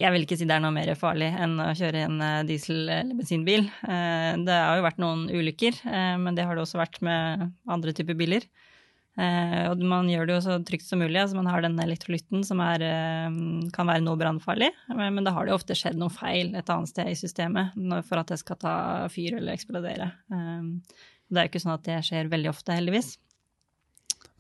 Jeg 0.01 0.15
vil 0.15 0.25
ikke 0.25 0.39
si 0.41 0.47
det 0.49 0.55
er 0.57 0.63
noe 0.65 0.73
mer 0.73 0.89
farlig 0.97 1.29
enn 1.29 1.59
å 1.61 1.73
kjøre 1.77 2.07
en 2.07 2.21
eh, 2.25 2.43
diesel- 2.49 2.89
eller 2.89 3.17
bensinbil. 3.19 3.67
Eh, 3.85 4.33
det 4.47 4.57
har 4.57 4.79
jo 4.79 4.87
vært 4.87 5.01
noen 5.03 5.27
ulykker, 5.29 5.77
eh, 5.85 6.15
men 6.23 6.37
det 6.39 6.47
har 6.49 6.57
det 6.57 6.65
også 6.65 6.81
vært 6.81 7.03
med 7.05 7.51
andre 7.69 7.93
typer 7.97 8.17
biler. 8.17 8.47
Og 9.19 9.81
man 9.85 10.07
gjør 10.09 10.29
det 10.29 10.35
jo 10.37 10.43
så 10.45 10.55
trygt 10.65 10.87
som 10.87 11.01
mulig. 11.03 11.19
altså 11.19 11.37
Man 11.37 11.49
har 11.51 11.65
den 11.65 11.75
elektrolytten 11.83 12.45
som 12.47 12.61
er, 12.65 12.85
kan 13.75 13.89
være 13.91 14.05
noe 14.05 14.17
brannfarlig, 14.17 14.71
men 14.95 15.27
da 15.27 15.35
har 15.37 15.49
det 15.49 15.57
ofte 15.57 15.77
skjedd 15.77 15.99
noe 16.01 16.13
feil 16.15 16.55
et 16.57 16.71
annet 16.73 16.93
sted 16.93 17.11
i 17.11 17.19
systemet 17.19 17.75
for 18.09 18.23
at 18.23 18.31
det 18.31 18.39
skal 18.41 18.61
ta 18.63 18.75
fyr 19.13 19.37
eller 19.41 19.59
eksplodere. 19.59 20.13
Det 20.31 21.37
er 21.37 21.49
jo 21.49 21.53
ikke 21.53 21.63
sånn 21.67 21.75
at 21.75 21.85
det 21.91 21.99
skjer 22.07 22.31
veldig 22.33 22.53
ofte, 22.55 22.79
heldigvis. 22.79 23.13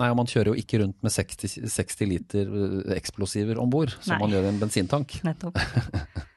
Nei, 0.00 0.08
og 0.08 0.16
man 0.16 0.30
kjører 0.30 0.54
jo 0.54 0.62
ikke 0.62 0.80
rundt 0.80 0.96
med 1.04 1.12
60, 1.12 1.58
60 1.68 2.08
liter 2.08 2.56
eksplosiver 2.96 3.60
om 3.60 3.68
bord, 3.72 3.92
som 4.00 4.14
Nei. 4.14 4.22
man 4.22 4.32
gjør 4.32 4.48
i 4.48 4.52
en 4.54 4.62
bensintank. 4.62 5.20
Nettopp. 5.26 5.60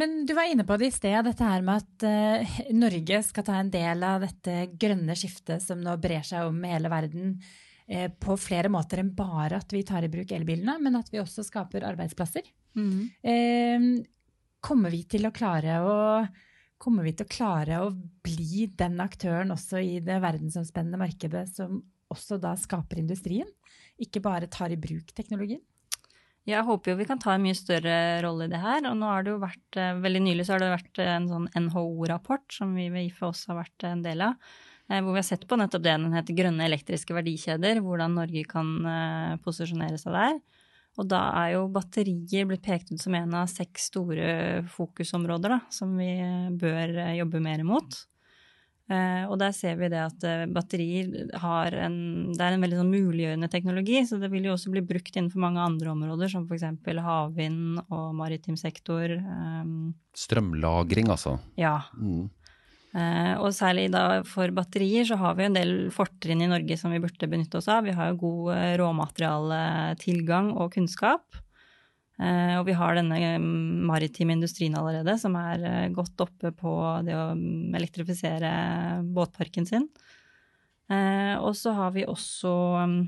Men 0.00 0.24
du 0.26 0.34
var 0.34 0.50
inne 0.50 0.64
på 0.66 0.76
det 0.80 0.88
i 0.90 0.94
sted, 0.94 1.20
dette 1.26 1.46
her 1.46 1.62
med 1.62 1.82
at 1.82 2.06
uh, 2.06 2.56
Norge 2.74 3.20
skal 3.26 3.46
ta 3.46 3.58
en 3.60 3.70
del 3.70 4.02
av 4.06 4.24
dette 4.24 4.56
grønne 4.80 5.14
skiftet 5.18 5.62
som 5.62 5.82
nå 5.82 5.94
brer 6.02 6.24
seg 6.26 6.48
om 6.48 6.64
hele 6.66 6.90
verden 6.90 7.36
uh, 7.38 8.08
på 8.10 8.34
flere 8.40 8.72
måter 8.74 9.04
enn 9.04 9.12
bare 9.14 9.60
at 9.62 9.74
vi 9.74 9.84
tar 9.86 10.06
i 10.06 10.10
bruk 10.10 10.34
elbilene, 10.34 10.80
men 10.82 10.98
at 10.98 11.12
vi 11.14 11.22
også 11.22 11.46
skaper 11.46 11.86
arbeidsplasser. 11.86 12.50
Mm. 12.74 12.98
Uh, 13.22 13.86
kommer 14.64 14.90
vi 14.90 15.04
til 15.14 15.28
å 15.28 15.34
klare 15.34 15.78
å 15.84 15.94
Kommer 16.84 17.06
vi 17.06 17.14
til 17.16 17.24
å 17.24 17.30
klare 17.30 17.76
å 17.80 17.92
bli 17.94 18.66
den 18.76 18.98
aktøren 19.00 19.54
også 19.54 19.78
i 19.80 20.00
det 20.04 20.18
verdensomspennende 20.20 20.98
markedet 21.00 21.46
som 21.48 21.78
også 22.12 22.36
da 22.42 22.50
skaper 22.60 22.98
industrien? 23.00 23.48
Ikke 23.96 24.20
bare 24.20 24.50
tar 24.52 24.74
i 24.74 24.76
bruk 24.76 25.14
teknologien? 25.16 25.62
Jeg 26.44 26.60
håper 26.66 26.92
jo 26.92 26.98
vi 26.98 27.06
kan 27.08 27.20
ta 27.20 27.32
en 27.34 27.44
mye 27.44 27.56
større 27.56 28.20
rolle 28.24 28.44
i 28.44 28.52
det 28.52 28.60
her. 28.60 28.84
Og 28.90 28.98
nå 29.00 29.08
har 29.08 29.24
det 29.24 29.32
jo 29.32 29.40
vært, 29.40 29.78
eh, 29.80 29.96
veldig 30.04 30.22
nylig 30.26 30.44
så 30.44 30.54
har 30.54 30.60
det 30.60 30.74
vært 30.74 31.00
eh, 31.00 31.12
en 31.16 31.28
sånn 31.30 31.48
NHO-rapport 31.56 32.44
som 32.52 32.74
vi 32.76 32.90
ved 32.92 33.08
IFE 33.08 33.30
også 33.30 33.52
har 33.52 33.62
vært 33.62 33.86
en 33.88 34.04
del 34.04 34.26
av. 34.28 34.36
Eh, 34.90 35.00
hvor 35.00 35.14
vi 35.14 35.22
har 35.22 35.28
sett 35.30 35.46
på 35.48 35.56
nettopp 35.56 35.86
det 35.86 35.96
den 35.96 36.12
heter 36.12 36.36
grønne 36.36 36.66
elektriske 36.68 37.16
verdikjeder. 37.16 37.80
Hvordan 37.80 38.18
Norge 38.20 38.44
kan 38.50 38.74
posisjonere 39.44 39.96
seg 40.00 40.18
der. 40.18 40.36
Og 41.00 41.08
da 41.10 41.22
er 41.40 41.54
jo 41.56 41.64
batterier 41.74 42.44
blitt 42.46 42.62
pekt 42.62 42.92
ut 42.92 43.00
som 43.02 43.16
en 43.18 43.32
av 43.34 43.48
seks 43.50 43.88
store 43.90 44.26
fokusområder 44.70 45.56
da, 45.56 45.62
som 45.72 45.96
vi 45.98 46.12
bør 46.60 46.92
jobbe 47.16 47.40
mer 47.42 47.64
mot. 47.66 48.04
Uh, 48.84 49.24
og 49.32 49.38
der 49.40 49.52
ser 49.56 49.78
vi 49.80 49.88
det 49.88 49.96
at 49.96 50.24
uh, 50.28 50.42
batterier 50.52 51.30
har 51.40 51.72
en 51.86 51.94
Det 52.36 52.44
er 52.44 52.52
en 52.52 52.60
veldig 52.60 52.82
sånn 52.82 52.90
muliggjørende 52.92 53.48
teknologi, 53.48 54.02
så 54.04 54.18
det 54.20 54.28
vil 54.28 54.44
jo 54.44 54.52
også 54.58 54.72
bli 54.74 54.82
brukt 54.84 55.14
innenfor 55.16 55.40
mange 55.40 55.62
andre 55.64 55.94
områder, 55.94 56.28
som 56.28 56.44
f.eks. 56.44 56.66
havvind 57.06 57.80
og 57.86 58.10
maritim 58.18 58.58
sektor. 58.60 59.16
Um, 59.24 59.94
Strømlagring, 60.12 61.08
altså. 61.08 61.38
Ja. 61.56 61.78
Mm. 61.96 62.28
Uh, 62.94 63.32
og 63.40 63.48
særlig 63.56 63.88
da 63.90 64.20
for 64.28 64.52
batterier 64.54 65.08
så 65.08 65.16
har 65.18 65.38
vi 65.38 65.48
en 65.48 65.56
del 65.56 65.72
fortrinn 65.94 66.44
i 66.44 66.50
Norge 66.52 66.76
som 66.78 66.92
vi 66.92 67.00
burde 67.02 67.30
benytte 67.32 67.62
oss 67.62 67.70
av. 67.72 67.88
Vi 67.88 67.96
har 67.96 68.12
jo 68.12 68.20
god 68.20 68.78
råmaterialetilgang 68.84 70.52
og 70.58 70.76
kunnskap. 70.76 71.40
Eh, 72.14 72.54
og 72.60 72.68
vi 72.68 72.76
har 72.78 72.94
denne 72.94 73.18
mm, 73.42 73.86
maritime 73.88 74.36
industrien 74.36 74.76
allerede, 74.78 75.16
som 75.18 75.34
er 75.38 75.64
eh, 75.66 75.88
godt 75.94 76.22
oppe 76.22 76.52
på 76.54 76.74
det 77.06 77.16
å 77.18 77.32
mm, 77.34 77.74
elektrifisere 77.74 78.52
båtparken 79.16 79.66
sin. 79.66 79.88
Eh, 80.92 81.34
og 81.40 81.56
så 81.58 81.74
har 81.74 81.94
vi 81.94 82.04
også 82.06 82.54
mm, 82.84 82.98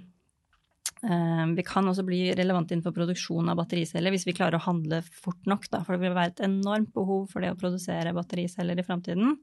Vi 1.55 1.65
kan 1.69 1.87
også 1.87 2.03
bli 2.09 2.33
relevante 2.35 2.73
innenfor 2.73 2.95
produksjon 2.97 3.51
av 3.53 3.59
battericeller 3.61 4.15
hvis 4.15 4.25
vi 4.27 4.35
klarer 4.35 4.57
å 4.57 4.65
handle 4.65 5.03
fort 5.05 5.45
nok, 5.47 5.69
da, 5.71 5.85
for 5.85 5.95
det 5.95 6.07
vil 6.07 6.17
være 6.17 6.33
et 6.33 6.45
enormt 6.49 6.91
behov 6.97 7.29
for 7.31 7.45
det 7.45 7.53
å 7.53 7.59
produsere 7.61 8.15
battericeller 8.17 8.81
i 8.81 8.87
framtiden. 8.87 9.37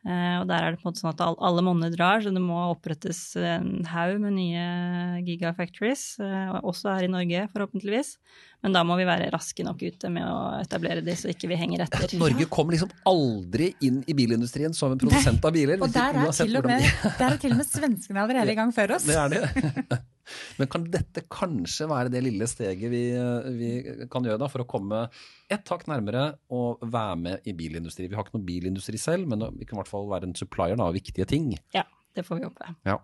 Eh, 0.00 0.36
og 0.40 0.46
der 0.48 0.64
er 0.64 0.72
det 0.72 0.80
på 0.80 0.86
en 0.86 0.94
måte 0.94 1.02
sånn 1.02 1.12
at 1.12 1.20
alle 1.20 1.62
monner 1.64 1.90
drar, 1.92 2.22
så 2.24 2.32
det 2.32 2.40
må 2.40 2.56
opprettes 2.70 3.18
en 3.36 3.82
haug 3.90 4.16
med 4.22 4.32
nye 4.38 4.62
gigafactories, 5.26 6.04
eh, 6.24 6.54
også 6.62 6.94
her 6.94 7.04
i 7.04 7.10
Norge 7.12 7.42
forhåpentligvis. 7.52 8.14
Men 8.64 8.76
da 8.76 8.84
må 8.84 8.96
vi 8.96 9.08
være 9.08 9.28
raske 9.32 9.64
nok 9.64 9.82
ute 9.84 10.12
med 10.12 10.24
å 10.24 10.38
etablere 10.60 11.04
de, 11.04 11.16
så 11.16 11.32
ikke 11.32 11.50
vi 11.52 11.58
henger 11.60 11.84
etter. 11.84 12.16
Norge 12.20 12.48
kommer 12.52 12.76
liksom 12.76 12.92
aldri 13.08 13.74
inn 13.84 14.00
i 14.08 14.16
bilindustrien 14.16 14.76
som 14.76 14.96
en 14.96 15.00
produsent 15.02 15.44
av 15.44 15.52
biler. 15.56 15.80
Og 15.84 15.92
der 15.92 16.16
er, 16.16 16.32
til 16.32 16.56
og, 16.60 16.70
med, 16.70 16.88
der 17.20 17.28
er 17.34 17.42
til 17.42 17.56
og 17.56 17.60
med 17.60 17.68
svenskene 17.68 18.24
allerede 18.24 18.56
i 18.56 18.58
gang 18.58 18.72
før 18.76 18.96
oss. 18.96 19.08
Det 19.10 19.20
er 19.20 19.36
det. 19.36 20.00
Men 20.60 20.70
kan 20.70 20.84
dette 20.92 21.24
kanskje 21.30 21.88
være 21.90 22.12
det 22.12 22.22
lille 22.24 22.46
steget 22.50 22.92
vi, 22.92 23.04
vi 23.56 23.70
kan 24.12 24.26
gjøre 24.26 24.40
da, 24.40 24.50
for 24.52 24.64
å 24.64 24.68
komme 24.68 25.06
et 25.50 25.72
hakk 25.72 25.86
nærmere 25.90 26.26
og 26.54 26.84
være 26.84 27.16
med 27.24 27.48
i 27.50 27.54
bilindustri? 27.56 28.08
Vi 28.10 28.18
har 28.18 28.26
ikke 28.26 28.38
noen 28.38 28.48
bilindustri 28.48 29.00
selv, 29.00 29.30
men 29.30 29.46
vi 29.56 29.66
kan 29.66 29.78
i 29.78 29.82
hvert 29.82 29.90
fall 29.90 30.10
være 30.10 30.30
en 30.30 30.36
supplier 30.38 30.78
av 30.80 30.94
viktige 30.96 31.26
ting. 31.30 31.52
Ja, 31.76 31.86
det 32.16 32.26
får 32.26 32.40
vi 32.40 32.46
håpe. 32.48 32.76
Ja. 32.88 33.00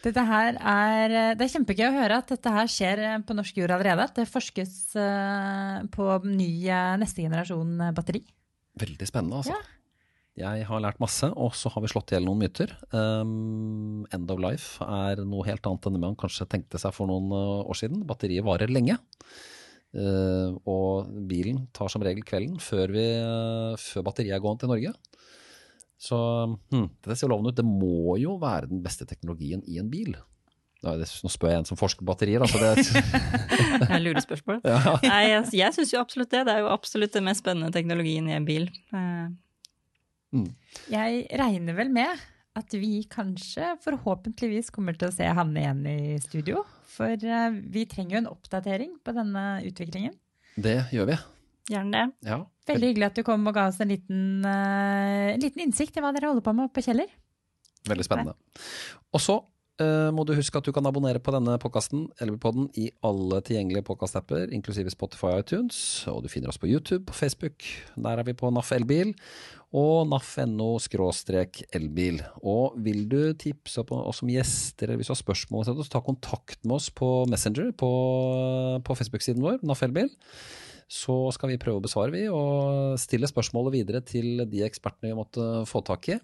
Dette 0.00 0.22
her 0.24 0.56
er, 0.56 1.14
det 1.36 1.44
er 1.44 1.52
kjempegøy 1.52 1.90
å 1.90 1.96
høre 1.98 2.20
at 2.22 2.30
dette 2.32 2.52
her 2.54 2.70
skjer 2.72 3.02
på 3.28 3.36
norsk 3.36 3.58
jord 3.60 3.74
allerede. 3.74 4.06
At 4.08 4.16
det 4.16 4.30
forskes 4.30 4.78
eh, 4.96 5.82
på 5.92 6.06
ny 6.24 6.52
eh, 6.70 6.94
neste 7.02 7.26
generasjon 7.26 7.90
batteri. 7.96 8.22
Veldig 8.80 9.08
spennende, 9.08 9.42
altså. 9.42 9.58
Ja. 9.58 9.79
Jeg 10.38 10.64
har 10.68 10.82
lært 10.82 11.00
masse, 11.02 11.26
og 11.34 11.56
så 11.58 11.72
har 11.74 11.82
vi 11.82 11.90
slått 11.90 12.12
i 12.12 12.16
hjel 12.16 12.26
noen 12.28 12.40
myter. 12.44 12.72
Um, 12.94 14.06
end 14.14 14.30
of 14.30 14.40
life 14.40 14.84
er 14.84 15.20
noe 15.26 15.46
helt 15.48 15.66
annet 15.66 15.88
enn 15.88 15.96
det 15.98 16.02
man 16.04 16.18
kanskje 16.18 16.46
tenkte 16.48 16.78
seg 16.80 16.94
for 16.96 17.10
noen 17.10 17.34
uh, 17.34 17.66
år 17.66 17.80
siden. 17.80 18.04
Batteriet 18.08 18.46
varer 18.46 18.70
lenge. 18.72 18.96
Uh, 19.90 20.54
og 20.70 21.10
bilen 21.26 21.64
tar 21.74 21.90
som 21.90 22.02
regel 22.06 22.22
kvelden 22.22 22.60
før, 22.62 22.94
vi, 22.94 23.06
uh, 23.18 23.74
før 23.80 24.06
batteriet 24.06 24.38
er 24.38 24.44
gående 24.44 24.62
til 24.62 24.72
Norge. 24.72 24.94
Så 26.00 26.16
hmm, 26.16 26.86
dette 27.02 27.18
ser 27.18 27.28
lovende 27.28 27.52
ut. 27.52 27.58
Det 27.58 27.66
må 27.66 28.16
jo 28.22 28.38
være 28.40 28.70
den 28.70 28.80
beste 28.86 29.04
teknologien 29.10 29.66
i 29.68 29.82
en 29.82 29.90
bil. 29.92 30.14
Nå 30.80 31.28
spør 31.28 31.52
jeg 31.52 31.60
en 31.60 31.68
som 31.68 31.76
forsker 31.76 32.00
på 32.00 32.08
batterier, 32.08 32.40
altså 32.40 32.56
det 32.56 32.70
er 32.70 33.98
et 33.98 34.02
lurespørsmål. 34.06 34.62
Ja. 34.70 34.96
Nei, 35.04 35.20
jeg, 35.34 35.44
jeg 35.58 35.76
syns 35.76 35.92
jo 35.92 36.00
absolutt 36.00 36.32
det. 36.32 36.46
Det 36.48 36.54
er 36.54 36.64
jo 36.64 36.70
absolutt 36.72 37.12
den 37.18 37.26
mest 37.26 37.44
spennende 37.44 37.74
teknologien 37.74 38.30
i 38.30 38.38
en 38.38 38.48
bil. 38.48 38.70
Uh, 38.94 39.28
Mm. 40.34 40.50
Jeg 40.92 41.24
regner 41.40 41.76
vel 41.76 41.90
med 41.94 42.20
at 42.58 42.74
vi 42.74 43.04
kanskje 43.10 43.74
forhåpentligvis 43.84 44.72
kommer 44.74 44.96
til 44.98 45.08
å 45.08 45.14
se 45.14 45.26
Hanne 45.26 45.62
igjen 45.62 45.84
i 45.86 46.16
studio. 46.22 46.64
For 46.90 47.14
uh, 47.14 47.50
vi 47.50 47.86
trenger 47.90 48.16
jo 48.16 48.22
en 48.24 48.32
oppdatering 48.32 48.96
på 49.04 49.14
denne 49.16 49.44
utviklingen. 49.66 50.16
Det 50.60 50.80
gjør 50.94 51.12
vi. 51.12 51.18
Gjerne 51.70 51.94
det. 51.94 52.30
Ja. 52.32 52.40
Veldig 52.70 52.90
hyggelig 52.90 53.08
at 53.10 53.20
du 53.20 53.24
kom 53.26 53.46
og 53.46 53.54
ga 53.56 53.68
oss 53.70 53.78
en 53.82 53.92
liten, 53.92 54.24
uh, 54.42 55.30
en 55.34 55.42
liten 55.42 55.64
innsikt 55.66 55.96
i 55.96 56.02
hva 56.02 56.12
dere 56.14 56.32
holder 56.32 56.46
på 56.46 56.56
med 56.58 56.72
på 56.74 56.84
Kjeller. 56.86 57.10
Veldig 57.88 58.06
spennende. 58.06 58.36
Og 59.14 59.22
så 59.22 59.38
må 60.12 60.24
du 60.28 60.34
huske 60.36 60.58
at 60.60 60.66
du 60.66 60.72
kan 60.76 60.86
abonnere 60.88 61.22
på 61.22 61.32
denne 61.32 61.54
podkasten 61.60 62.08
i 62.76 62.90
alle 63.06 63.40
tilgjengelige 63.46 63.86
podkastapper, 63.86 64.50
inklusive 64.52 64.92
Spotify 64.92 65.32
og 65.32 65.44
iTunes. 65.44 65.78
Og 66.10 66.22
du 66.24 66.28
finner 66.28 66.52
oss 66.52 66.60
på 66.60 66.68
YouTube, 66.68 67.06
på 67.08 67.16
Facebook. 67.16 67.64
Der 67.96 68.20
er 68.20 68.26
vi 68.26 68.36
på 68.36 68.50
NAF 68.52 68.72
Elbil 68.76 69.14
og 69.70 70.08
naf.no 70.10 70.72
elbil. 71.78 72.18
Og 72.42 72.74
vil 72.82 73.04
du 73.08 73.32
tipse 73.38 73.84
på 73.86 74.00
oss 74.02 74.20
som 74.22 74.30
gjester, 74.30 74.88
eller 74.88 74.98
hvis 74.98 75.10
du 75.10 75.14
har 75.14 75.22
spørsmål, 75.22 75.64
så 75.64 75.88
ta 75.88 76.02
kontakt 76.02 76.64
med 76.64 76.76
oss 76.80 76.90
på 76.90 77.26
Messenger 77.30 77.70
på, 77.72 77.90
på 78.82 78.98
Facebook-siden 78.98 79.42
vår, 79.42 79.62
NAF 79.62 79.84
Elbil. 79.86 80.10
Så 80.90 81.14
skal 81.36 81.52
vi 81.52 81.60
prøve 81.62 81.78
å 81.78 81.84
besvare, 81.84 82.10
vi, 82.10 82.26
og 82.26 82.98
stille 82.98 83.30
spørsmålet 83.30 83.76
videre 83.78 84.02
til 84.02 84.42
de 84.50 84.64
ekspertene 84.66 85.12
vi 85.12 85.18
måtte 85.18 85.46
få 85.70 85.84
tak 85.86 86.10
i. 86.10 86.18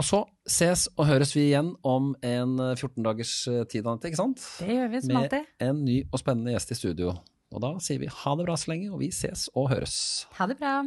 Og 0.00 0.06
så 0.06 0.22
ses 0.48 0.86
og 0.96 1.04
høres 1.10 1.34
vi 1.36 1.50
igjen 1.50 1.74
om 1.84 2.14
en 2.24 2.54
14 2.56 3.04
dagers 3.04 3.34
tid, 3.68 3.84
Anette, 3.84 4.08
ikke 4.08 4.22
sant? 4.22 4.40
Det 4.62 4.72
gjør 4.78 4.88
vi 4.94 5.02
som 5.04 5.20
alltid. 5.20 5.52
Med 5.60 5.68
en 5.68 5.84
ny 5.84 5.98
og 6.08 6.22
spennende 6.22 6.56
gjest 6.56 6.72
i 6.72 6.80
studio. 6.80 7.12
Og 7.52 7.60
da 7.60 7.74
sier 7.84 8.00
vi 8.00 8.08
ha 8.08 8.36
det 8.38 8.48
bra 8.48 8.56
så 8.56 8.72
lenge, 8.72 8.88
og 8.94 9.02
vi 9.04 9.12
ses 9.12 9.50
og 9.52 9.68
høres. 9.74 9.98
Ha 10.40 10.48
det 10.48 10.56
bra. 10.62 10.78